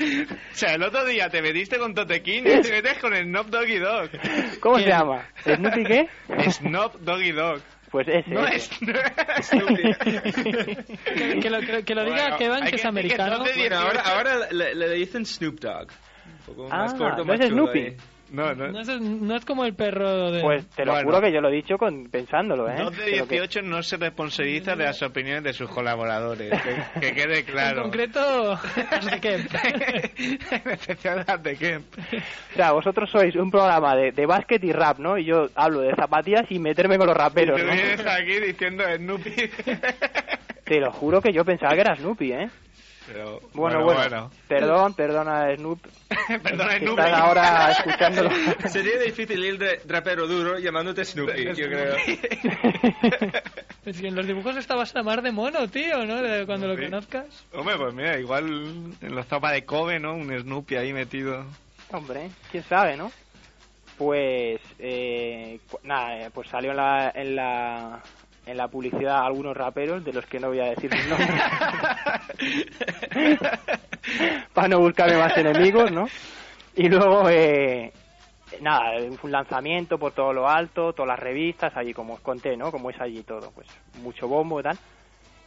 [0.00, 3.78] O sea, el otro día te metiste con Totequín y te metes con Snoop Doggy
[3.78, 4.10] Dog.
[4.60, 5.26] ¿Cómo se llama?
[5.44, 6.08] ¿Snoopy qué?
[6.50, 7.60] Snoop Doggy Dog.
[7.90, 8.30] Pues ese.
[8.30, 8.74] No ese.
[9.38, 9.94] es Snoopy.
[11.04, 13.44] Que, que lo, que, que lo diga Bueno, Kevan, hay que es que que americano.
[13.44, 15.88] de Bueno, ahora, ahora le, le dicen Snoop Dogg.
[16.48, 17.78] Un poco más Ah, corto, ¿no más es chulo Snoopy?
[17.80, 17.96] ahí.
[18.30, 18.68] No, no.
[18.68, 20.42] No es, no es como el perro de...
[20.42, 21.06] Pues te lo Bueno.
[21.08, 22.74] juro que yo lo he dicho con, pensándolo, ¿eh?
[22.74, 26.52] De Pero que- 18 no se responsabiliza de las opiniones de sus colaboradores.
[26.62, 27.78] Que, que quede claro.
[27.78, 28.56] En concreto,
[29.00, 29.34] sé qué.
[30.50, 31.86] en especial las de Kemp.
[32.52, 35.16] O sea, vosotros sois un programa de, de básquet y rap, ¿no?
[35.18, 37.72] Y yo hablo de zapatillas y meterme con los Y raperos, tú ¿no?
[37.72, 39.32] vienes aquí diciendo Snoopy.
[40.64, 42.48] Te lo juro que yo pensaba que era Snoopy, ¿eh?
[43.10, 44.30] Pero, Bueno, bueno.
[44.46, 45.80] Perdón, perdona Snoop.
[46.42, 47.00] Perdona, que Snoopy.
[47.02, 48.30] están ahora escuchándolo.
[48.68, 51.94] Sería difícil ir de rapero duro llamándote Snoopy, yo creo.
[53.86, 56.20] Es que en los dibujos estabas a mar de mono, tío, ¿no?
[56.20, 56.84] De cuando lo Sí.
[56.84, 57.46] conozcas.
[57.54, 58.46] Hombre, pues mira, igual
[59.00, 60.12] en la zapa de Kobe, ¿no?
[60.14, 61.46] Un Snoopy ahí metido.
[61.90, 63.10] Hombre, quién sabe, ¿no?
[63.96, 68.02] Pues, eh, nada, eh, pues salió en la, en la
[68.48, 71.30] en la publicidad algunos raperos de los que no voy a decir sus nombres
[74.54, 76.06] para no buscarme más enemigos, ¿no?
[76.74, 77.92] Y luego, eh,
[78.60, 78.92] nada,
[79.22, 82.70] un lanzamiento por todo lo alto, todas las revistas, allí como os conté, ¿no?
[82.70, 83.66] Como es allí todo, pues
[84.02, 84.78] mucho bombo y tal.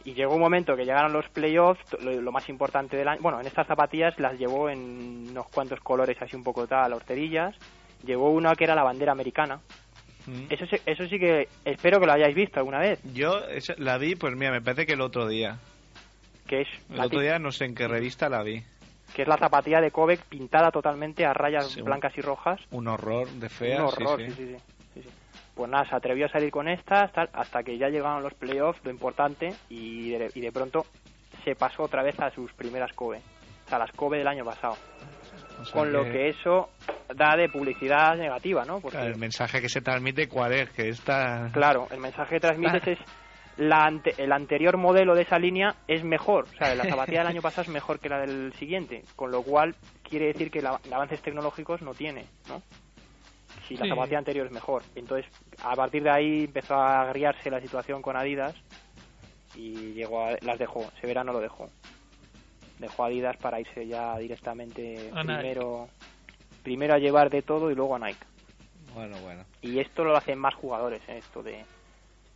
[0.04, 3.20] Y llegó un momento que llegaron los playoffs, lo, lo más importante del año.
[3.22, 7.56] Bueno, en estas zapatillas las llevó en unos cuantos colores así un poco tal, horterillas.
[8.04, 9.60] Llegó una que era la bandera americana.
[10.26, 10.46] Mm.
[10.50, 13.00] Eso, sí- eso sí que espero que lo hayáis visto alguna vez.
[13.12, 15.58] Yo esa- la vi, pues mira, me parece que el otro día.
[16.46, 18.62] Que es, El otro día no sé en qué revista la vi.
[19.14, 22.58] que es la zapatilla de Kobe pintada totalmente a rayas Sí, blancas y rojas.
[22.70, 23.82] Un horror de fea.
[23.82, 24.56] un horror, sí, sí,
[24.94, 25.02] sí.
[25.54, 28.80] Pues nada, se atrevió a salir con estas tal, hasta que ya llegaron los playoffs,
[28.84, 30.86] lo importante, y de, y de pronto
[31.44, 33.20] se pasó otra vez a sus primeras Kobe.
[33.66, 34.76] O sea, las Kobe del año pasado.
[35.60, 36.70] O sea Con lo que eso
[37.14, 38.80] da de publicidad negativa, ¿no?
[38.80, 40.70] Porque, claro, el mensaje que se transmite, ¿cuál es?
[40.70, 41.50] Que esta.
[41.52, 42.98] claro, el mensaje que transmites es
[43.58, 47.28] la ante- el anterior modelo de esa línea es mejor, o sea, la zapatilla del
[47.28, 50.80] año pasado es mejor que la del siguiente, con lo cual quiere decir que la-
[50.90, 52.62] avances tecnológicos no tiene, ¿no?
[53.68, 53.90] Si la Sí.
[53.90, 54.82] zapatilla anterior es mejor.
[54.94, 55.30] Entonces,
[55.62, 58.54] a partir de ahí empezó a agriarse la situación con Adidas
[59.54, 61.68] y llegó a, las dejó, ese verano lo dejó.
[62.78, 65.88] Dejó a Adidas para irse ya directamente primero
[66.62, 68.24] primero a llevar de todo y luego a Nike.
[68.94, 69.42] Bueno, bueno.
[69.62, 71.18] Y esto lo hacen más jugadores, ¿eh?
[71.18, 71.64] esto de,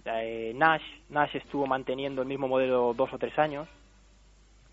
[0.05, 0.83] de Nash.
[1.11, 3.69] Nash estuvo manteniendo el mismo modelo dos o tres años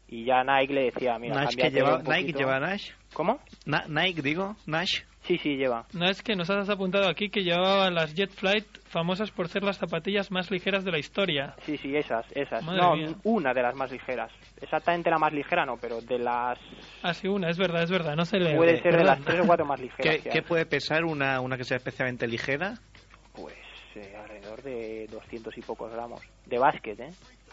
[0.08, 2.92] Y ya Nike le decía, mira, Nash que lleva, un Nike lleva Nash.
[3.14, 3.40] ¿Cómo?
[3.66, 5.02] Na- Nike, digo, Nash.
[5.26, 5.86] Sí, sí, lleva.
[5.94, 9.64] No es que nos has apuntado aquí que llevaba las Jet Flight famosas por ser
[9.64, 11.56] las zapatillas más ligeras de la historia.
[11.66, 12.62] Sí, sí, esas, esas.
[12.64, 13.08] Madre no, mía.
[13.24, 14.32] una de las más ligeras.
[14.62, 16.60] Exactamente la más ligera no, pero de las...
[17.02, 18.56] Ah, sí, una, es verdad, es verdad, no se lee.
[18.56, 20.18] Puede ser de las tres o cuatro más ligeras.
[20.30, 22.74] ¿Qué, puede pesar una, una que sea especialmente ligera?
[23.34, 23.56] Pues
[23.96, 26.22] eh, alrededor de 200 y pocos gramos.
[26.46, 27.10] De básquet, ¿eh?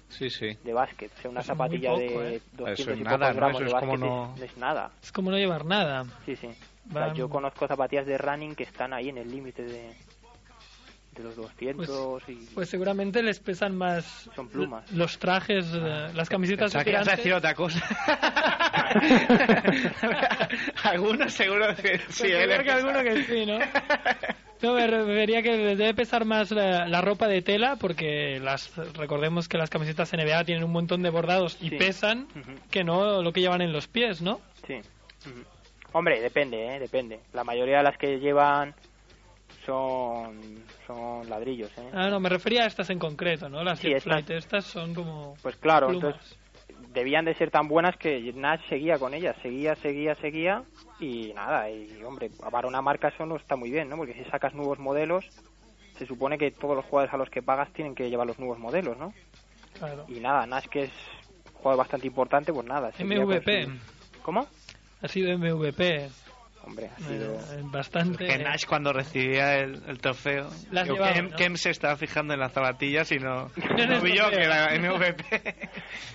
[0.09, 0.49] Sí, sí.
[0.65, 1.13] De básquet.
[1.19, 2.41] O sea, una es zapatilla poco, de ¿eh?
[2.53, 3.37] 200 Eso es y nada, pocos ¿no?
[3.37, 4.91] gramos de como básquet no- es, es nada.
[5.03, 6.05] Es como no llevar nada.
[6.27, 6.49] Sí, sí.
[6.91, 9.95] O sea, Van- yo conozco zapatillas de running que están ahí en el límite de,
[11.15, 12.35] de los 200 y...
[12.55, 14.91] Pues seguramente les pesan más Son plumas.
[14.93, 17.25] los trajes, eh, las camisetas Pensaba que ibas a tirantes.
[17.25, 17.81] decir otra cosa.
[20.85, 22.27] Algunos seguro que Pues sí.
[22.27, 22.61] ¿eh?
[22.65, 23.59] que alguno que sí, ¿no?
[24.63, 28.71] No, me refería que les debe pesar más la, la ropa de tela porque las
[28.95, 31.77] recordemos que las camisetas NBA tienen un montón de bordados y Sí.
[31.77, 32.27] pesan
[32.71, 34.39] que no lo que llevan en los pies, ¿no?
[34.67, 34.75] Sí.
[35.27, 35.45] Ujú.
[35.93, 36.79] Hombre, depende, ¿eh?
[36.79, 37.21] Depende.
[37.33, 38.75] La mayoría de las que llevan
[39.67, 41.91] son, son ladrillos, ¿eh?
[41.93, 43.63] Ah, no, me refería a estas en concreto, ¿no?
[43.63, 44.05] Las Sí, estas.
[44.05, 46.15] Flight, estas son como Pues claro, plumas.
[46.15, 46.39] entonces
[46.93, 50.63] debían de ser tan buenas que Nash seguía con ellas, seguía, seguía, seguía
[50.99, 53.97] y nada, y hombre, para una marca eso no está muy bien, ¿no?
[53.97, 55.25] Porque si sacas nuevos modelos,
[55.99, 58.59] se supone que todos los jugadores a los que pagas tienen que llevar los nuevos
[58.59, 59.13] modelos, ¿no?
[59.79, 60.05] Claro.
[60.09, 60.93] Y nada, Nash que es
[61.47, 62.91] un jugador bastante importante, pues nada.
[62.99, 63.65] MVP.
[63.67, 63.73] su-
[64.23, 64.47] ¿Cómo?
[65.03, 66.09] Ha sido MVP.
[66.63, 67.35] Hombre, ha sido...
[67.35, 68.27] eh, bastante.
[68.27, 71.37] Que Nash cuando recibía el, el trofeo, digo, Kem, ¿no?
[71.37, 75.69] Kem se estaba fijando en las zapatillas y no, que era MVP.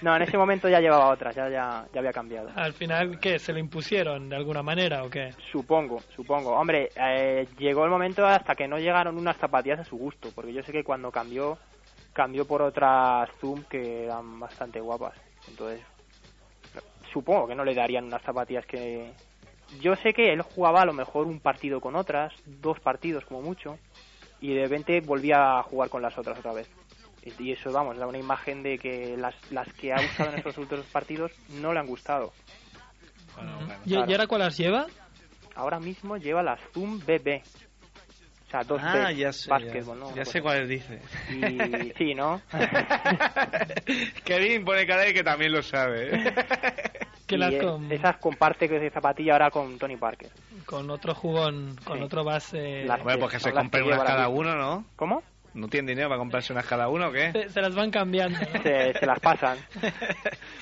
[0.04, 2.50] No, en ese momento ya llevaba otras, ya, ya, ya había cambiado.
[2.56, 3.40] Al final, ¿qué?
[3.40, 5.32] ¿Se lo impusieron de alguna manera o qué?
[5.52, 6.52] Supongo, supongo.
[6.52, 10.54] Hombre, eh, llegó el momento hasta que no llegaron unas zapatillas a su gusto, porque
[10.54, 11.58] yo sé que cuando cambió,
[12.14, 15.16] cambió por otras Zoom que eran bastante guapas.
[15.50, 15.82] Entonces,
[17.16, 19.14] supongo que no le darían unas zapatillas que...
[19.80, 23.42] Yo sé que él jugaba a lo mejor un partido con otras, dos partidos como
[23.42, 23.80] mucho,
[24.42, 26.70] y de repente volvía a jugar con las otras otra vez.
[27.40, 30.58] Y eso, vamos, da una imagen de que las, las que ha usado en esos
[30.58, 32.34] últimos partidos no le han gustado.
[33.86, 34.06] ¿Y, claro.
[34.10, 34.88] y ahora cuál las lleva?
[35.56, 37.42] ahora mismo lleva las Zoom BB.
[38.48, 39.50] O sea, dos Ah, ya sé.
[39.50, 40.10] Básquetbol, ¿no?
[40.10, 41.00] ya Pues- sé cuáles dice.
[41.32, 42.42] Y sí, ¿no?
[44.24, 46.10] Kevin pone cara de que también lo sabe.
[46.16, 46.34] ¿eh?
[47.28, 50.30] Que las con, Esas comparte que zapatilla ahora con Tony Parker.
[50.66, 52.04] con otro jugón, con Sí.
[52.04, 52.86] otro base.
[52.86, 53.56] Las- Bueno, pues que se que
[53.96, 54.86] unas cada uno, ¿no?
[54.96, 55.24] ¿Cómo?
[55.56, 57.32] ¿No tienen dinero para comprarse unas cada uno o qué?
[57.32, 58.38] Se, se las van cambiando.
[58.40, 58.62] ¿no?
[58.62, 59.58] Se, se las pasan.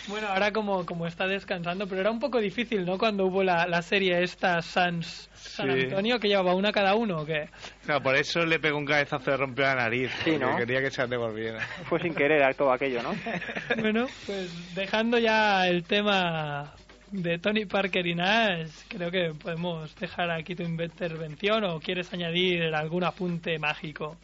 [0.07, 2.97] Bueno, ahora como, como está descansando, pero era un poco difícil, ¿no?
[2.97, 5.85] Cuando hubo la, la serie esta Sans San Sí.
[5.85, 7.49] Antonio, que llevaba una cada uno, ¿o qué?
[7.87, 10.11] No, por eso le pegó un cabezazo y rompió la nariz.
[10.23, 10.57] Sí, porque ¿no?
[10.57, 11.59] Quería que se devolviera.
[11.85, 13.13] Fue sin querer todo aquello, ¿no?
[13.81, 16.73] Bueno, pues dejando ya el tema
[17.11, 22.75] de Tony Parker y Nash, creo que podemos dejar aquí tu intervención o quieres añadir
[22.75, 24.17] algún apunte mágico.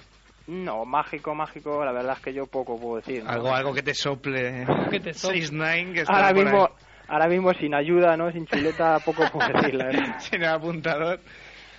[0.49, 3.23] No, mágico, mágico, la verdad es que yo poco puedo decir.
[3.23, 3.29] ¿no?
[3.29, 4.65] Algo, algo que te sople.
[4.89, 5.41] que te sople.
[5.41, 6.73] 6-9 que está Ahora mismo, ahí.
[7.07, 8.31] ahora mismo sin ayuda, ¿no?
[8.31, 10.15] Sin chuleta, poco puedo decir, la verdad.
[10.19, 11.19] Sin el apuntador.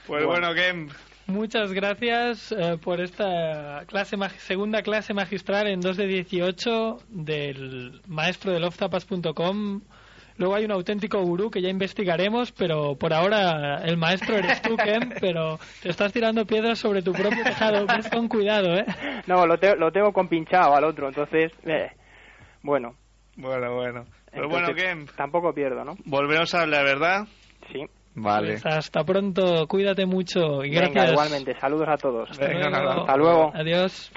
[0.07, 0.53] Pues Bueno.
[0.55, 0.93] bueno,
[1.27, 8.01] Muchas gracias eh, por esta clase mag- segunda clase magistral en 2 de 18 del
[8.07, 9.81] maestro de loftapas.com.
[10.37, 14.77] Luego hay un auténtico gurú que ya investigaremos, pero por ahora el maestro eres tú,
[14.77, 17.87] Ken, pero te estás tirando piedras sobre tu propio tejado.
[17.87, 18.85] Ves con cuidado, ¿eh?
[19.27, 21.91] No, lo, te- lo tengo compinchado al otro, entonces, eh,
[22.63, 22.95] bueno.
[23.37, 24.05] Bueno, bueno.
[24.33, 25.97] Pues bueno, Kem, Tampoco pierdo, ¿no?
[26.05, 27.27] volveremos a hablar, ¿verdad?
[27.73, 27.81] Sí.
[28.15, 28.53] Vale.
[28.53, 31.11] Pues hasta pronto, cuídate mucho y Venga, gracias.
[31.13, 31.61] igualmente.
[31.61, 32.31] Saludos a todos.
[32.31, 32.85] Hasta Venga, luego.
[32.85, 33.01] nada.
[33.03, 33.53] Hasta luego.
[33.55, 34.13] Adiós.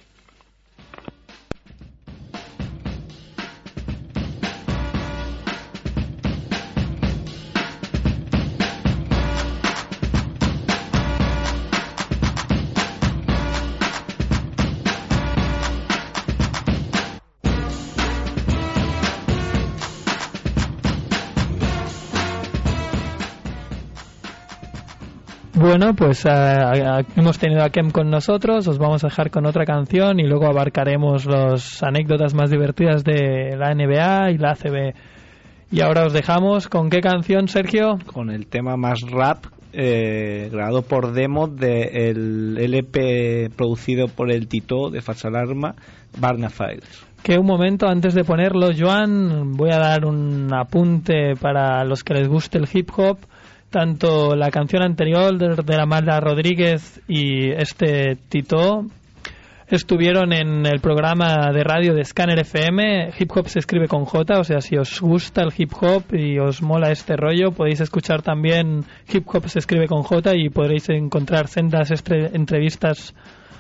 [25.75, 29.47] Bueno, pues eh, eh, hemos tenido a Kem con nosotros, os vamos a dejar con
[29.47, 34.93] otra canción y luego abarcaremos las anécdotas más divertidas de la NBA y la ACB.
[35.71, 37.97] Y ahora os dejamos con qué canción, Sergio.
[38.05, 44.91] Con el tema más rap eh, grabado por demo del LP producido por el Tito
[44.91, 45.73] de Falsa Alarma,
[46.19, 47.03] Barna Files.
[47.23, 52.13] Que un momento antes de ponerlo, Joan, voy a dar un apunte para los que
[52.13, 53.17] les guste el hip hop.
[53.73, 58.85] Tanto la canción anterior de, la Mala Rodríguez y este Tito
[59.67, 63.09] estuvieron en el programa de radio de Scanner FM.
[63.17, 66.37] Hip hop se escribe con J, o sea, si os gusta el hip hop y
[66.37, 70.87] os mola este rollo, podéis escuchar también Hip hop se escribe con J y podréis
[70.89, 73.15] encontrar sendas entrevistas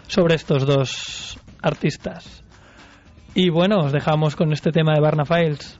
[0.05, 2.43] sobre estos dos artistas.
[3.33, 5.79] Y bueno, os dejamos con este tema de Barna Files.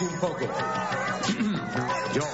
[0.00, 0.38] Un poco.
[2.14, 2.24] Yo.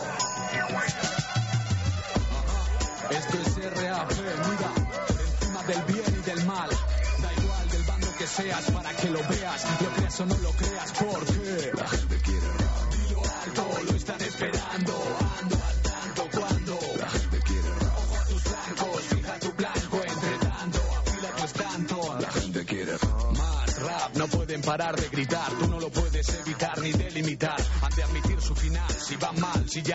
[3.10, 4.70] Esto es RAP, mira.
[5.08, 6.70] Por encima del bien y del mal.
[6.70, 9.64] Da igual del bando que seas para que lo veas.
[9.80, 10.52] Lo creas o no lo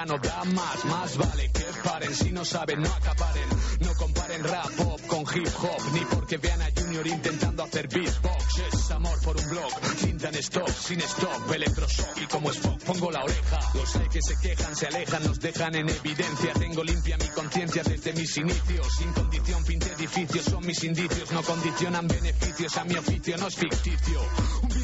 [0.05, 2.13] no da más, más vale que paren.
[2.15, 3.49] Si no saben, no acaparen.
[3.79, 5.93] No comparen rap pop con hip hop.
[5.93, 8.57] Ni porque vean a Junior intentando hacer beatbox.
[8.59, 9.71] Es amor por un blog.
[9.97, 11.51] Cinta en stop, sin stop.
[11.51, 13.59] Electroshock y como Spock pongo la oreja.
[13.73, 16.53] Los hay que se quejan, se alejan, nos dejan en evidencia.
[16.53, 18.87] Tengo limpia mi conciencia desde mis inicios.
[18.97, 21.31] Sin condición pinté edificios, son mis indicios.
[21.31, 24.21] No condicionan beneficios a mi oficio, no es ficticio.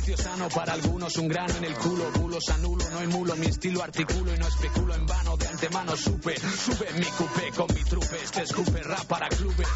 [0.08, 2.10] Vicio sano para algunos, un grano en el culo.
[2.12, 5.36] Bulos anulo, no emulo mi estilo, articulo y no especulo en vano.
[5.36, 8.24] De antemano supe, sube mi cupé con mi trupe.
[8.24, 9.68] Este escupe rap para clubes.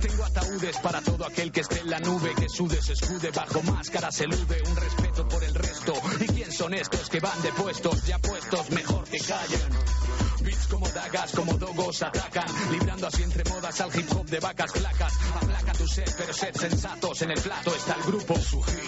[0.00, 3.62] Tengo ataúdes para todo aquel que esté en la nube, que sude, se escude, bajo
[3.62, 5.92] máscara se elude, un respeto por el resto.
[6.20, 9.70] ¿Y quién son estos que van de puestos, ya puestos, mejor que callen?
[10.40, 14.72] Beats como dagas, como dogos atacan, librando así entre modas al hip hop de vacas
[14.72, 15.12] flacas.
[15.94, 18.34] Pero sed sensatos, en el plato está el grupo.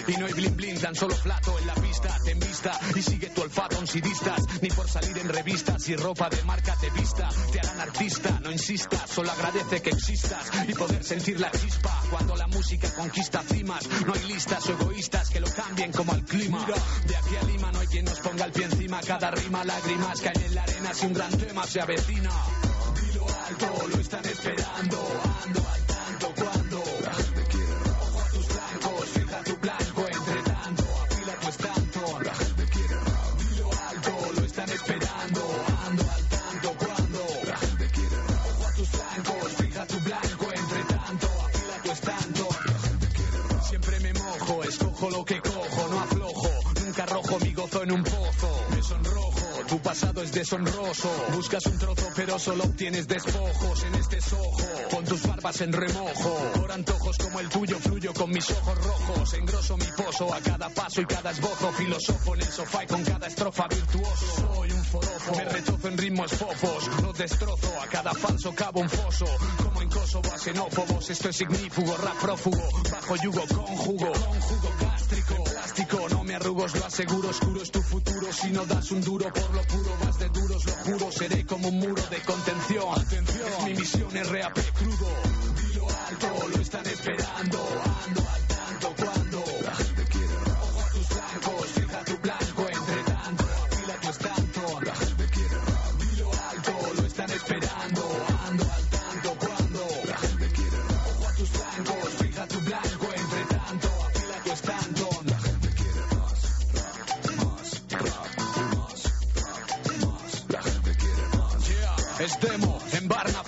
[0.07, 3.29] Y no hay bling bling, tan solo plato en la pista, te vista y sigue
[3.29, 7.29] tu olfato en sidistas, ni por salir en revistas y ropa de marca te vista.
[7.51, 12.03] Te harán artista, no insistas, solo agradece que existas y poder sentir la chispa.
[12.09, 16.25] Cuando la música conquista cimas, no hay listas o egoístas que lo cambien como al
[16.25, 16.65] clima.
[17.05, 20.19] De aquí a Lima no hay quien nos ponga el pie encima, cada rima lágrimas
[20.21, 22.29] caen en la arena si un gran tema se avecina.
[50.39, 51.09] Deshonroso.
[51.33, 54.57] Buscas un trozo, pero solo obtienes despojos en este sojo.
[54.89, 56.35] Pon tus barbas en remojo.
[56.55, 59.33] Por antojos como el tuyo, fluyo con mis ojos rojos.
[59.33, 61.71] Engroso mi pozo a cada paso y cada esbozo.
[61.73, 64.53] Filosofo en el sofá y con cada estrofa virtuoso.
[64.53, 67.01] Soy un forofo, me retozo en ritmos fofos.
[67.03, 69.25] Los destrozo, a cada falso cabo un foso.
[69.63, 72.63] Como en Kosovo a xenófobos, esto es ignífugo, rap prófugo.
[72.91, 74.88] Bajo yugo, conjugo, conjugo
[76.39, 77.29] arrugos, lo aseguro.
[77.29, 79.91] Oscuro es tu futuro si no das un duro por lo puro.
[80.03, 81.11] Vas de duros, lo juro.
[81.11, 82.87] Seré como un muro de contención.
[82.99, 85.07] Atención, mi misión es RAP crudo.
[85.61, 87.59] Dilo alto, lo están esperando.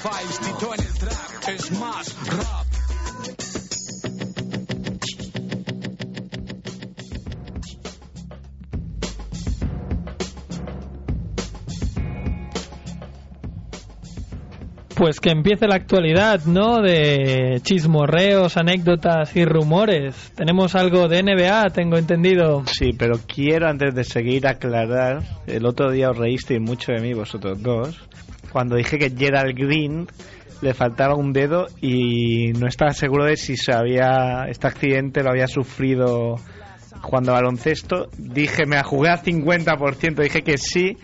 [0.02, 2.66] Tito en el track, es más rap.
[14.96, 16.82] Pues que empiece la actualidad, ¿no?
[16.82, 20.32] De chismorreos, anécdotas y rumores.
[20.36, 22.64] Tenemos algo de NBA, tengo entendido.
[22.66, 27.14] Sí, pero quiero antes de seguir aclarar, el otro día os reísteis mucho de mí
[27.14, 28.00] vosotros dos,
[28.52, 30.08] cuando dije que Gerald Green
[30.62, 35.32] le faltaba un dedo y no estaba seguro de si se había, este accidente lo
[35.32, 36.36] había sufrido
[37.02, 38.10] jugando baloncesto.
[38.18, 40.98] Dije, me la jugué al 50%, dije que sí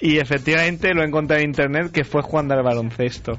[0.00, 3.32] y efectivamente lo he encontrado en internet que fue jugando al baloncesto.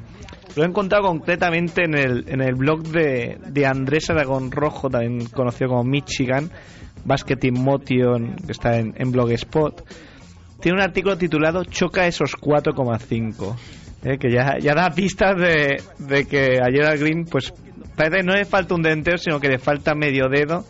[0.56, 5.26] Lo he encontrado concretamente en el, en el blog de, de Andrés Aragón Rojo, también
[5.28, 6.52] conocido como Michigan,
[7.06, 9.84] Basket in Motion, que está en, en Blogspot.
[10.64, 13.56] Tiene un artículo titulado Choca esos 4,5.
[14.06, 17.54] eh, que ya, ya da pistas de, de que a Gerald Green pues
[17.96, 20.66] parece que no le falta un dedo entero, sino que le falta medio dedo,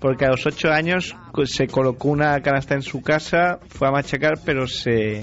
[0.00, 3.90] porque a los 8 años co- se colocó una canasta en su casa, fue a
[3.90, 5.22] machacar, pero se.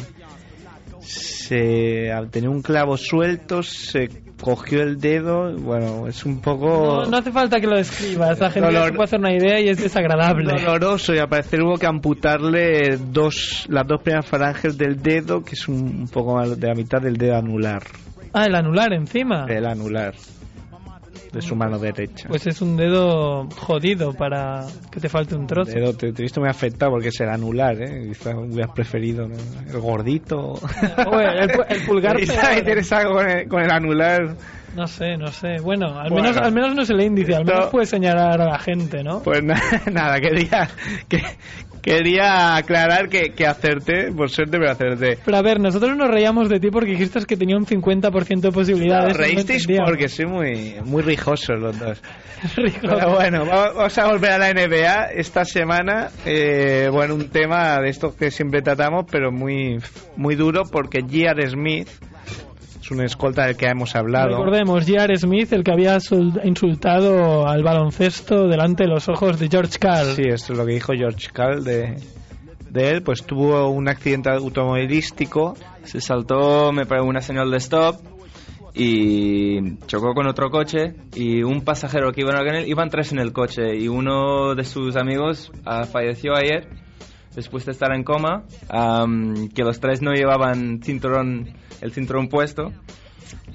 [1.05, 4.09] Se tener un clavo suelto, se
[4.41, 5.53] cogió el dedo.
[5.57, 7.03] Bueno, es un poco.
[7.03, 9.59] No, no hace falta que lo describas, la gente Dolor- se puede hacer una idea
[9.61, 10.51] y es desagradable.
[10.61, 15.53] doloroso y al parecer hubo que amputarle dos las dos primeras falanges del dedo que
[15.53, 17.83] es un, un poco más de la mitad del dedo anular
[18.33, 19.45] Ah, el anular encima.
[19.47, 20.13] el anular
[21.35, 25.71] de su mano derecha Pues es un dedo jodido para que te falte un trozo.
[25.71, 28.05] dedo te, te he visto muy afectado porque es el anular ¿eh?
[28.07, 29.35] quizás hubieras preferido ¿no?
[29.35, 33.69] el gordito O el, el pu- el pulgar Quizás tienes algo con el, con el
[33.71, 34.35] anular
[34.75, 35.57] No sé, no sé.
[35.61, 36.29] Bueno, al, Bueno.
[36.29, 37.71] Menos, al menos no es el índice, al menos No.
[37.71, 39.21] puedes señalar a la gente, ¿no?
[39.23, 39.61] pues na-
[39.91, 40.67] nada quería
[41.07, 41.21] que,
[41.81, 46.49] quería aclarar que, que acerté por suerte pero acerté Pero a ver, nosotros nos reíamos
[46.49, 49.13] de ti porque dijiste que tenía un 50% de posibilidades.
[49.13, 52.01] Os no reísteis porque soy muy, muy rijosos los dos.
[52.81, 56.09] Pero bueno, va- vamos a volver a la NBA esta semana.
[56.25, 59.79] eh, bueno, un tema de estos que siempre tratamos, pero muy,
[60.17, 61.49] muy duro porque J.R.
[61.49, 61.87] Smith
[62.85, 64.29] es un escolta del que hemos hablado.
[64.37, 65.17] Recordemos, J.R.
[65.17, 70.13] Smith, el que había sul- insultado al baloncesto delante de los ojos de George Carl.
[70.15, 71.95] Sí, esto es lo que dijo George Carl de,
[72.69, 73.01] de él.
[73.01, 75.55] Pues tuvo un accidente automovilístico.
[75.83, 77.95] Se saltó, me pegó una señal de stop
[78.75, 83.19] y chocó con otro coche y un pasajero que iba con él, iban tres en
[83.19, 86.67] el coche y uno de sus amigos ah, falleció ayer
[87.35, 91.49] después de estar en coma, am, que los tres no llevaban cinturón,
[91.81, 92.71] el cinturón puesto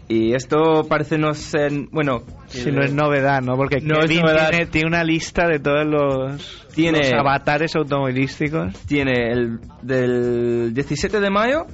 [0.09, 3.57] y esto parece no ser, bueno, Si no es novedad, ¿no?
[3.57, 4.23] Porque No Kevin.
[4.25, 8.75] Tiene, tiene una lista de todos los, Tiene- los avatares automovilísticos.
[8.87, 11.67] tiene el del 17 de mayo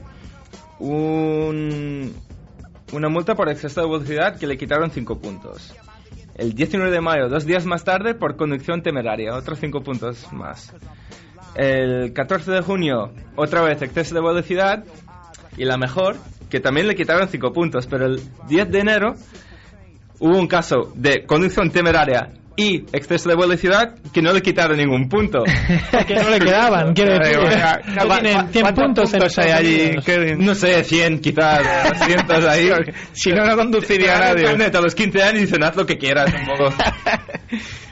[0.78, 2.12] un,
[2.92, 5.74] una multa por exceso de velocidad que le quitaron 5 puntos.
[6.36, 10.74] El 19 de mayo, dos días más tarde, por conducción temeraria, otros 5 puntos más.
[11.56, 14.84] El 14 de junio, otra vez exceso de velocidad.
[15.56, 16.16] Y la mejor,
[16.50, 19.14] que también le quitaron 5 puntos, pero el 10 de enero
[20.18, 25.08] hubo un caso de conducción temeraria y exceso de velocidad que no le quitaron ningún
[25.08, 25.42] punto.
[26.06, 27.38] Que no le quedaban, quiero decir.
[27.38, 30.36] Venga, No ¿cu- tienen cu- 100 cuántos puntos, puntos hay allí?
[30.38, 32.70] No sé, 100 quizás, 200 ahí.
[33.12, 34.70] Si no, no conduciría el nadie.
[34.76, 36.74] a los 15 años y dicen haz lo que quieras un poco.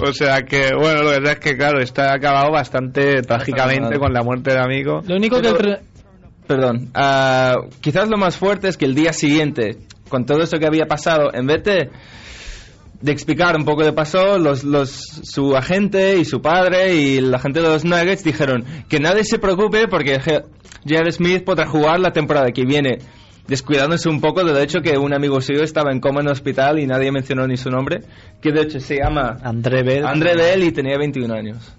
[0.00, 4.22] O sea que, bueno, lo verdad es que, claro, está acabado bastante trágicamente con la
[4.22, 5.02] muerte del amigo.
[5.06, 5.52] Lo único que...
[5.52, 5.78] Pero-
[6.46, 9.76] Perdón, ah, quizás lo más fuerte es que el día siguiente,
[10.08, 11.90] con todo esto que había pasado, en vez de,
[13.02, 17.38] de explicar un poco de pasó, los, los, su agente y su padre y la
[17.38, 21.12] gente de los Nuggets dijeron que nadie se preocupe porque J.R.
[21.12, 22.96] Smith podrá jugar la temporada que viene,
[23.48, 26.78] descuidándose un poco del hecho que un amigo suyo estaba en coma en el hospital
[26.78, 28.02] y nadie mencionó ni su nombre,
[28.40, 30.06] que de hecho se llama André Bell.
[30.06, 31.74] André Bell y tenía 21 años.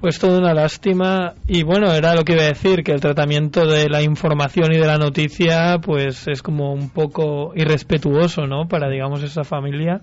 [0.00, 1.34] Pues toda una lástima.
[1.46, 4.78] Y bueno, era lo que iba a decir, que el tratamiento de la información y
[4.78, 8.66] de la noticia, pues es como un poco irrespetuoso, ¿no?
[8.66, 10.00] Para, digamos, esa familia.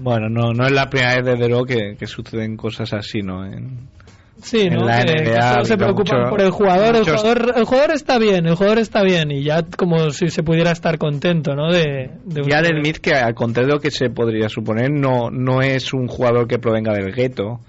[0.00, 3.44] Bueno, no, no es la primera vez, desde luego, que, que suceden cosas así, ¿no?
[3.46, 3.88] En-
[4.42, 4.84] Sí, En ¿no?
[4.84, 6.96] la que, que NBA solo se preocupan mucho- por el jugador.
[6.96, 7.52] El jugador.
[7.56, 9.30] El jugador está bien, el jugador está bien.
[9.30, 11.72] Y ya como si se pudiera estar contento, ¿no?
[11.72, 14.90] De, de un- Ya del Smith, que al contrario de lo que se podría suponer,
[14.90, 17.60] no, no es un jugador que provenga del gueto.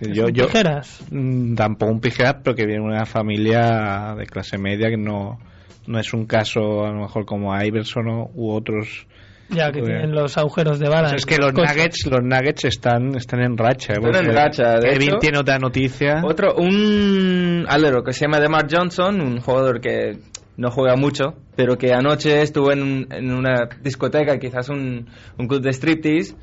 [0.00, 1.00] Yo, yo, tijeras.
[1.12, 5.38] Mm, tampoco un pijeras, pero que viene de una familia de clase media que no,
[5.86, 9.06] no es un caso a lo mejor como Iverson o- u otros.
[9.54, 11.14] Ya que tienen los agujeros de bala.
[11.14, 11.76] es que los Cosas.
[11.76, 13.92] Nuggets, los Nuggets están, están en racha.
[13.94, 13.96] ¿eh?
[14.02, 16.22] Están en racha, de Kevin hecho- tiene otra noticia.
[16.24, 20.18] Otro, un alero que se llama DeMar Johnson, un jugador que
[20.56, 25.60] no juega mucho, pero que anoche estuvo en, en una discoteca, quizás un, un club
[25.62, 26.34] de striptease,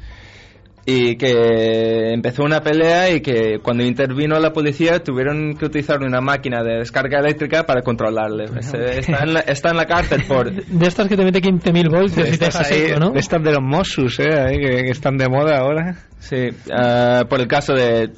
[0.90, 6.20] y que empezó una pelea y que cuando intervino la policía tuvieron que utilizar una
[6.20, 8.46] máquina de descarga eléctrica para controlarle.
[8.46, 10.52] Está, en la, está en la cárcel por...
[10.80, 13.14] De estas que te mete 15.000 voltios y te Estás deja ahí, seco, ¿no?
[13.16, 14.34] Están de los Mossus, ¿eh?
[14.34, 15.96] ahí, que, que están de moda ahora.
[16.18, 18.10] Sí, ah, por el caso de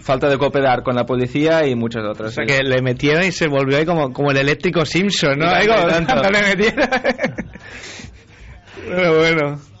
[0.00, 2.30] falta de cooperar con la policía y muchos otros.
[2.30, 2.52] O sea sí.
[2.52, 5.46] que le metieron y se volvió ahí como, como el eléctrico Simpson, ¿no?
[5.48, 6.14] Ahí como tanto.
[6.14, 6.88] tanto le metieron.
[8.88, 9.75] Pero bueno.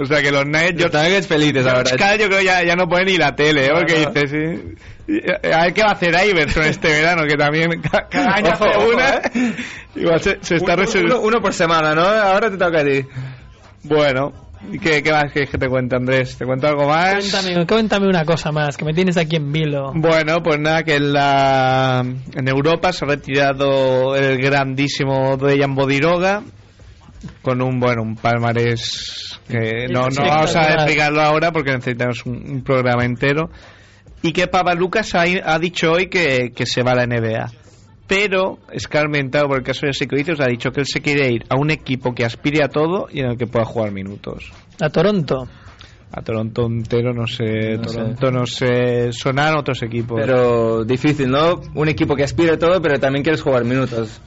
[0.00, 0.82] O sea que los Nuggets...
[0.82, 2.16] Los Nuggets felices ahora.
[2.16, 3.70] Yo creo ya, ya no pone ni la tele, ¿eh?
[3.72, 4.10] Porque no.
[4.10, 4.74] dice, sí...
[5.52, 8.64] A ver qué va a hacer Iverson este verano, que también ca- cada año Ojo,
[8.64, 9.08] hace ojo, una.
[9.16, 9.20] ¿eh?
[9.96, 11.18] Igual se, se está Uno- resolviendo.
[11.20, 12.02] uno, uno por semana, ¿no?
[12.02, 13.04] Ahora te toca a ti.
[13.82, 14.32] Bueno,
[14.72, 16.36] ¿y qué, qué más que te cuente, Andrés?
[16.38, 17.16] ¿Te cuento algo más?
[17.30, 19.92] Cuéntame, cuéntame una cosa más, que me tienes aquí en vilo.
[19.94, 22.02] Bueno, pues nada, que en, la,
[22.34, 26.42] en Europa se ha retirado el grandísimo Dejan Bodiroga
[27.42, 32.36] con un bueno un palmarés que no, no vamos a explicarlo ahora porque necesitamos un,
[32.50, 33.50] un programa entero
[34.22, 37.52] y que Papa Lucas ha, ha dicho hoy que, que se va a la NBA
[38.06, 41.56] pero escarmentado por el caso de Secoizos ha dicho que él se quiere ir a
[41.56, 44.50] un equipo que aspire a todo y en el que pueda jugar minutos
[44.80, 45.48] A Toronto.
[46.12, 47.98] a Toronto entero no sé No sé.
[47.98, 51.60] Toronto no sé sonar otros equipos Pero difícil, ¿no?
[51.74, 54.20] Un equipo que aspira a todo, pero también quieres jugar minutos.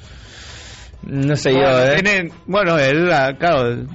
[1.10, 2.02] No sé bueno, yo, ¿eh?
[2.02, 3.86] tiene- bueno él ah, claro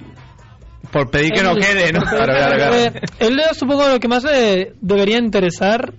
[0.91, 2.01] por pedir que no quede ¿no?
[2.03, 2.93] Claro, claro, claro.
[3.19, 5.95] Él supongo lo que más le debería interesar,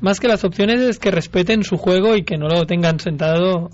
[0.00, 3.70] más que las opciones, es que respeten su juego y que no lo tengan sentado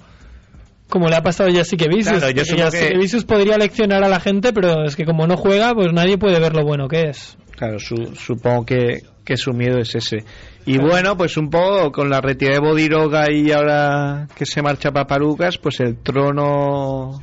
[0.88, 2.18] como le ha pasado a Jessica Vicious.
[2.18, 5.36] Claro, yo Jessica que- Vicious podría leccionar a la gente, pero es que como no
[5.36, 7.36] juega, pues nadie puede ver lo bueno que es.
[7.57, 10.25] Claro, su- supongo que, que su miedo es ese.
[10.66, 14.91] Y bueno, pues un poco con la retirada de Bodiroga y ahora que se marcha
[14.93, 17.20] Papalucas, pues el trono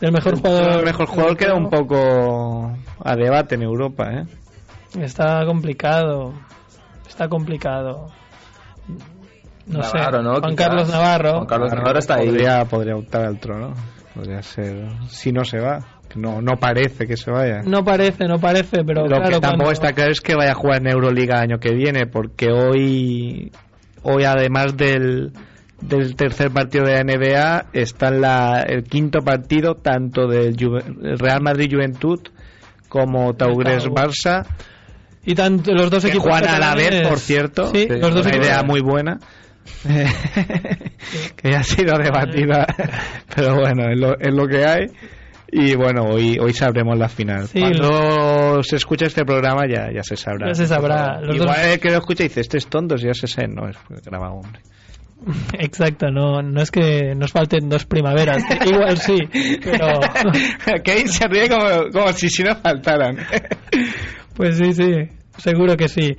[0.00, 0.76] El mejor el jugador.
[0.76, 2.72] del mejor jugador queda un poco
[3.04, 4.24] a debate en Europa, ¿eh?
[5.00, 6.34] Está complicado.
[7.08, 8.08] Está complicado.
[9.66, 10.22] No Navarro, sé.
[10.24, 10.30] ¿no?
[10.40, 10.56] Juan Quizás.
[10.68, 11.32] Carlos Navarro.
[11.34, 12.26] Juan Carlos Navarro está ahí.
[12.26, 13.74] Podría, podría optar al trono.
[14.14, 14.88] Podría ser.
[15.08, 15.78] Si no se va.
[16.14, 17.62] No, no parece que se vaya.
[17.64, 20.52] No parece, no parece, pero Lo claro, que tampoco cuando- está claro es que vaya
[20.52, 23.50] a jugar en Euroliga el año que viene, porque hoy,
[24.02, 25.32] hoy además del,
[25.80, 31.40] del tercer partido de la NBA, está la, el quinto partido tanto del Juve- Real
[31.42, 32.20] Madrid Juventud
[32.88, 33.94] como Taugres Tau.
[33.94, 34.44] Barça,
[35.24, 37.66] Y tanto los dos que equipos juegan a la vez, por cierto.
[37.72, 39.18] Sí, los dos una equipos- idea muy buena.
[41.36, 42.66] que ya ha sido debatida,
[43.34, 44.86] pero bueno, es lo, es lo que hay.
[45.54, 47.46] Y bueno, hoy, hoy sabremos la final.
[47.46, 50.48] Sí, Cuando se escucha este programa ya, ya se sabrá.
[50.48, 51.20] Ya se sabrá.
[51.20, 53.68] Los Igual dos- el que lo escucha dice, este es tonto, ya se sé, no,
[53.68, 54.60] es grabado, hombre.
[55.58, 58.42] Exacto, no, no es que nos falten dos primaveras.
[58.66, 59.18] Igual sí,
[59.62, 60.00] pero.
[61.06, 63.18] Se ríe como, como si si no faltaran.
[64.34, 64.90] Pues sí, sí,
[65.36, 66.16] seguro que sí.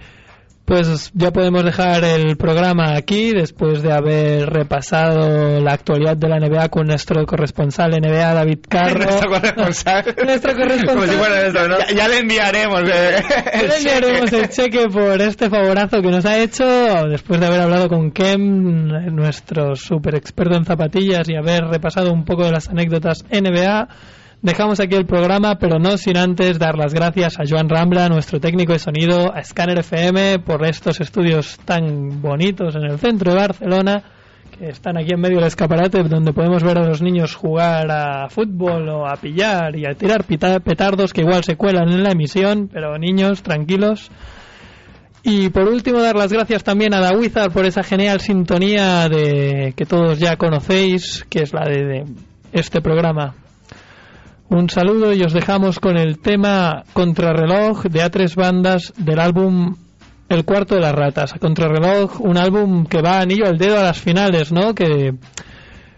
[0.66, 6.40] Pues ya podemos dejar el programa aquí después de haber repasado la actualidad de la
[6.40, 9.00] NBA con nuestro corresponsal NBA, David Carro.
[9.04, 10.16] Nuestro corresponsal.
[10.26, 10.96] Nuestro corresponsal.
[10.96, 11.78] Como si fuera nuestro, ¿no?
[11.80, 12.82] ya, ya le enviaremos.
[12.84, 14.42] eh, Ya el le enviaremos cheque.
[14.42, 16.64] el cheque por este favorazo que nos ha hecho
[17.10, 22.24] después de haber hablado con Kem, nuestro super experto en zapatillas, y haber repasado un
[22.24, 23.90] poco de las anécdotas NBA.
[24.44, 28.42] Dejamos aquí el programa, pero no sin antes dar las gracias a Joan Rambla, nuestro
[28.42, 33.38] técnico de sonido, a Scanner FM por estos estudios tan bonitos en el centro de
[33.38, 34.04] Barcelona,
[34.60, 38.28] que están aquí en medio del escaparate donde podemos ver a los niños jugar a
[38.28, 42.68] fútbol o a pillar y a tirar petardos que igual se cuelan en la emisión,
[42.68, 44.12] pero niños, tranquilos.
[45.24, 49.86] Y por último, dar las gracias también a Wizard por esa genial sintonía de que
[49.86, 52.04] todos ya conocéis, que es la de
[52.52, 53.36] este programa.
[54.54, 59.78] Un saludo y os dejamos con el tema Contrarreloj de A3 Bandas del álbum
[60.30, 61.34] El Cuarto de las Ratas.
[61.40, 64.76] Contrarreloj, un álbum que va anillo al dedo a las finales, ¿no?
[64.76, 65.16] Que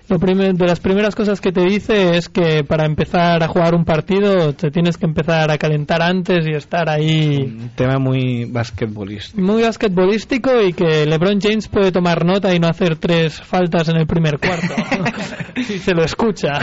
[0.08, 3.74] lo primer- de las primeras cosas que te dice es que para empezar a jugar
[3.76, 8.46] un partido te tienes que empezar a calentar antes y estar ahí Un tema muy
[8.46, 9.40] basquetbolista.
[9.42, 13.98] muy basquetbolístico y que LeBron James puede tomar nota y no hacer tres faltas en
[13.98, 14.74] el primer cuarto
[15.66, 16.60] si se lo escucha.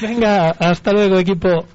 [0.00, 1.66] Venga, hasta luego equipo.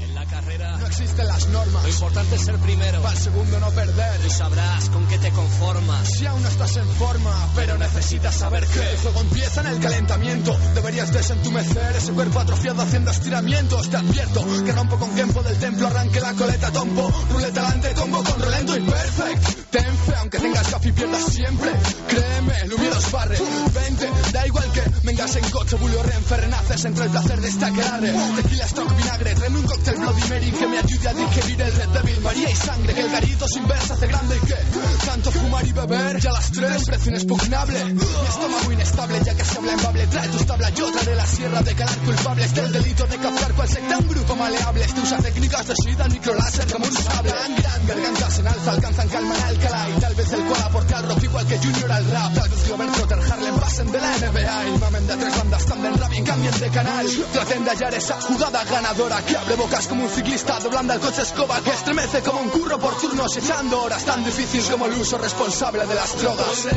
[0.00, 1.71] En la carrera No existen las normas.
[1.92, 3.02] Importante es ser primero.
[3.02, 4.20] Para el segundo no perder.
[4.26, 6.08] Y sabrás con qué te conformas.
[6.08, 9.80] Si aún no estás en forma, pero necesitas saber que el juego empieza en el
[9.80, 10.56] calentamiento.
[10.74, 13.90] Deberías desentumecer ese cuerpo atrofiado haciendo estiramientos.
[13.90, 17.12] Te advierto que rompo con Kempo del templo, arranque la coleta, tompo.
[17.30, 19.70] Ruleta alante, combo con rolento imperfect.
[19.70, 21.70] Ten fe, aunque tengas gafe y pierdas siempre.
[22.08, 23.38] Créeme, Lumieros barre.
[23.72, 27.70] Vente, da igual que vengas en coche, bulio renfe, renaces entre el placer de esta
[27.70, 28.12] quedarre.
[28.36, 31.90] Tequila, stock, vinagre, tráeme un cóctel Bloody Mary que me ayude a digerir el Red
[31.90, 32.12] Devil.
[32.22, 34.54] María y sangre, que el garito sin ver se hace grande y que
[35.04, 36.20] tanto fumar y beber.
[36.20, 37.84] Ya las tres, precio inexpugnable.
[37.84, 40.06] Mi estómago inestable, ya que se habla en bable.
[40.06, 43.68] Trae tus tablas, yo traeré la sierra de calar culpables del delito de captar cual
[43.68, 44.84] secta un grupo maleable.
[44.84, 47.32] Este usa técnicas de sida, microláser como un sable.
[47.32, 49.88] Gran, gargantas en alza, alcanzan calma en Alcalá.
[49.88, 52.34] Y tal vez el cual aporte al rock igual que Junior al rap.
[52.34, 54.68] Tal vez Glover Trotter, Harlem pasen de la NBA.
[54.68, 57.06] Y mamen de tres bandas, cambien rap y cambien de canal.
[57.32, 61.22] Traten de hallar esa jugada ganadora que abre bocas como un ciclista, doblando al coche
[61.22, 65.86] escoba estremece como un curro por turnos, echando horas tan difícil como el uso responsable
[65.86, 66.68] de las drogas.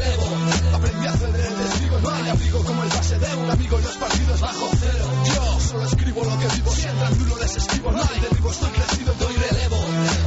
[0.73, 3.83] Aprendí a ceder el testigo, no hay abrigo como el pase de un amigo en
[3.83, 5.05] los partidos bajo cero.
[5.25, 8.69] Yo solo escribo lo que vivo, si entran duro les escribo, no hay derribo, estoy
[8.69, 9.77] crecido, doy relevo.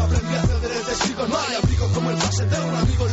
[0.02, 3.07] Aprendí a ceder el testigo, no hay abrigo como el pase de un amigo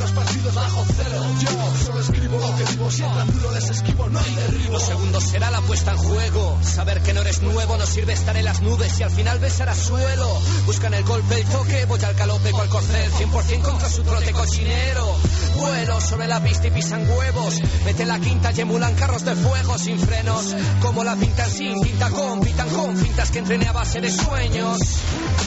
[4.72, 6.57] Lo segundo será la puesta en juego.
[6.61, 9.70] Saber que no eres nuevo no sirve estar en las nubes y al final besar
[9.70, 10.28] a suelo.
[10.66, 13.11] Buscan el golpe, el toque, voy al galope cual corcel.
[13.11, 15.16] 100% contra su trote cochinero.
[15.55, 17.61] Vuelo sobre la pista y pisan huevos.
[17.86, 20.55] Mete la quinta y emulan carros de fuego sin frenos.
[20.82, 22.97] Como la pintan sin, pinta con, pintan con.
[22.97, 24.80] Fintas que entrené a base de sueños.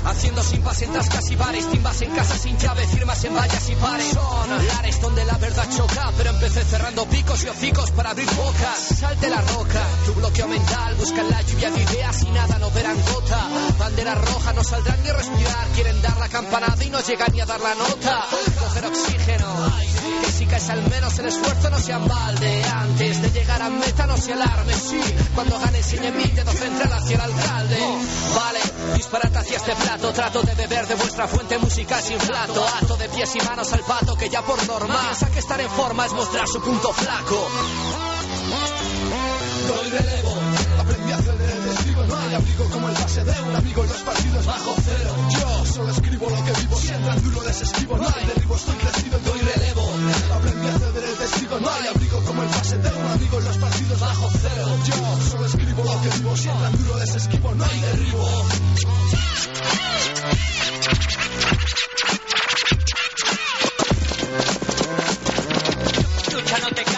[0.05, 1.71] Haciendo sin en tascas y bares.
[1.71, 4.13] Timbas en casa sin llave, firmas en vallas y pares.
[4.13, 6.13] Son lares donde la verdad choca.
[6.17, 8.99] Pero empecé cerrando picos y hocicos para abrir boca bocas.
[8.99, 12.97] Salte la roca, tu bloqueo mental, buscan la lluvia de ideas y nada no verán
[13.13, 13.49] gota.
[13.79, 17.47] Bandera roja, no saldrán ni respirar, quieren dar la campanada y no llegan ni a
[17.47, 18.27] dar la nota.
[18.61, 19.73] Coger oxígeno,
[20.23, 22.65] que si caes al menos el esfuerzo no sea en.
[22.65, 25.01] Antes de llegar a meta no se alarme, sí.
[25.35, 27.79] Cuando gane enseñe mi dedo central hacia el alcalde.
[28.35, 28.61] Vale,
[28.97, 32.67] disparad hacia este plato, trato de beber de vuestra fuente musical sin plato.
[32.83, 35.71] Ato de pies y manos al pato que ya por norma piensa que estar en
[35.71, 38.18] forma es mostrar su punto flaco.
[39.69, 40.35] Doy relevo,
[40.79, 43.89] aprendí a ceder el testigo, no hay abrigo como el pase de un amigo en
[43.91, 45.15] los partidos bajo cero.
[45.31, 48.77] Yo solo escribo lo que vivo, si entran duro les esquivo, no hay derribo, estoy
[48.77, 49.83] crecido, doy relevo.
[50.35, 53.45] Aprendí a ceder el testigo, no hay abrigo como el pase de un amigo en
[53.45, 54.67] los partidos bajo cero.
[54.85, 58.45] Yo solo escribo lo que vivo, si entran duro les esquivo, no hay derribo.
[66.33, 66.98] Lucha, no te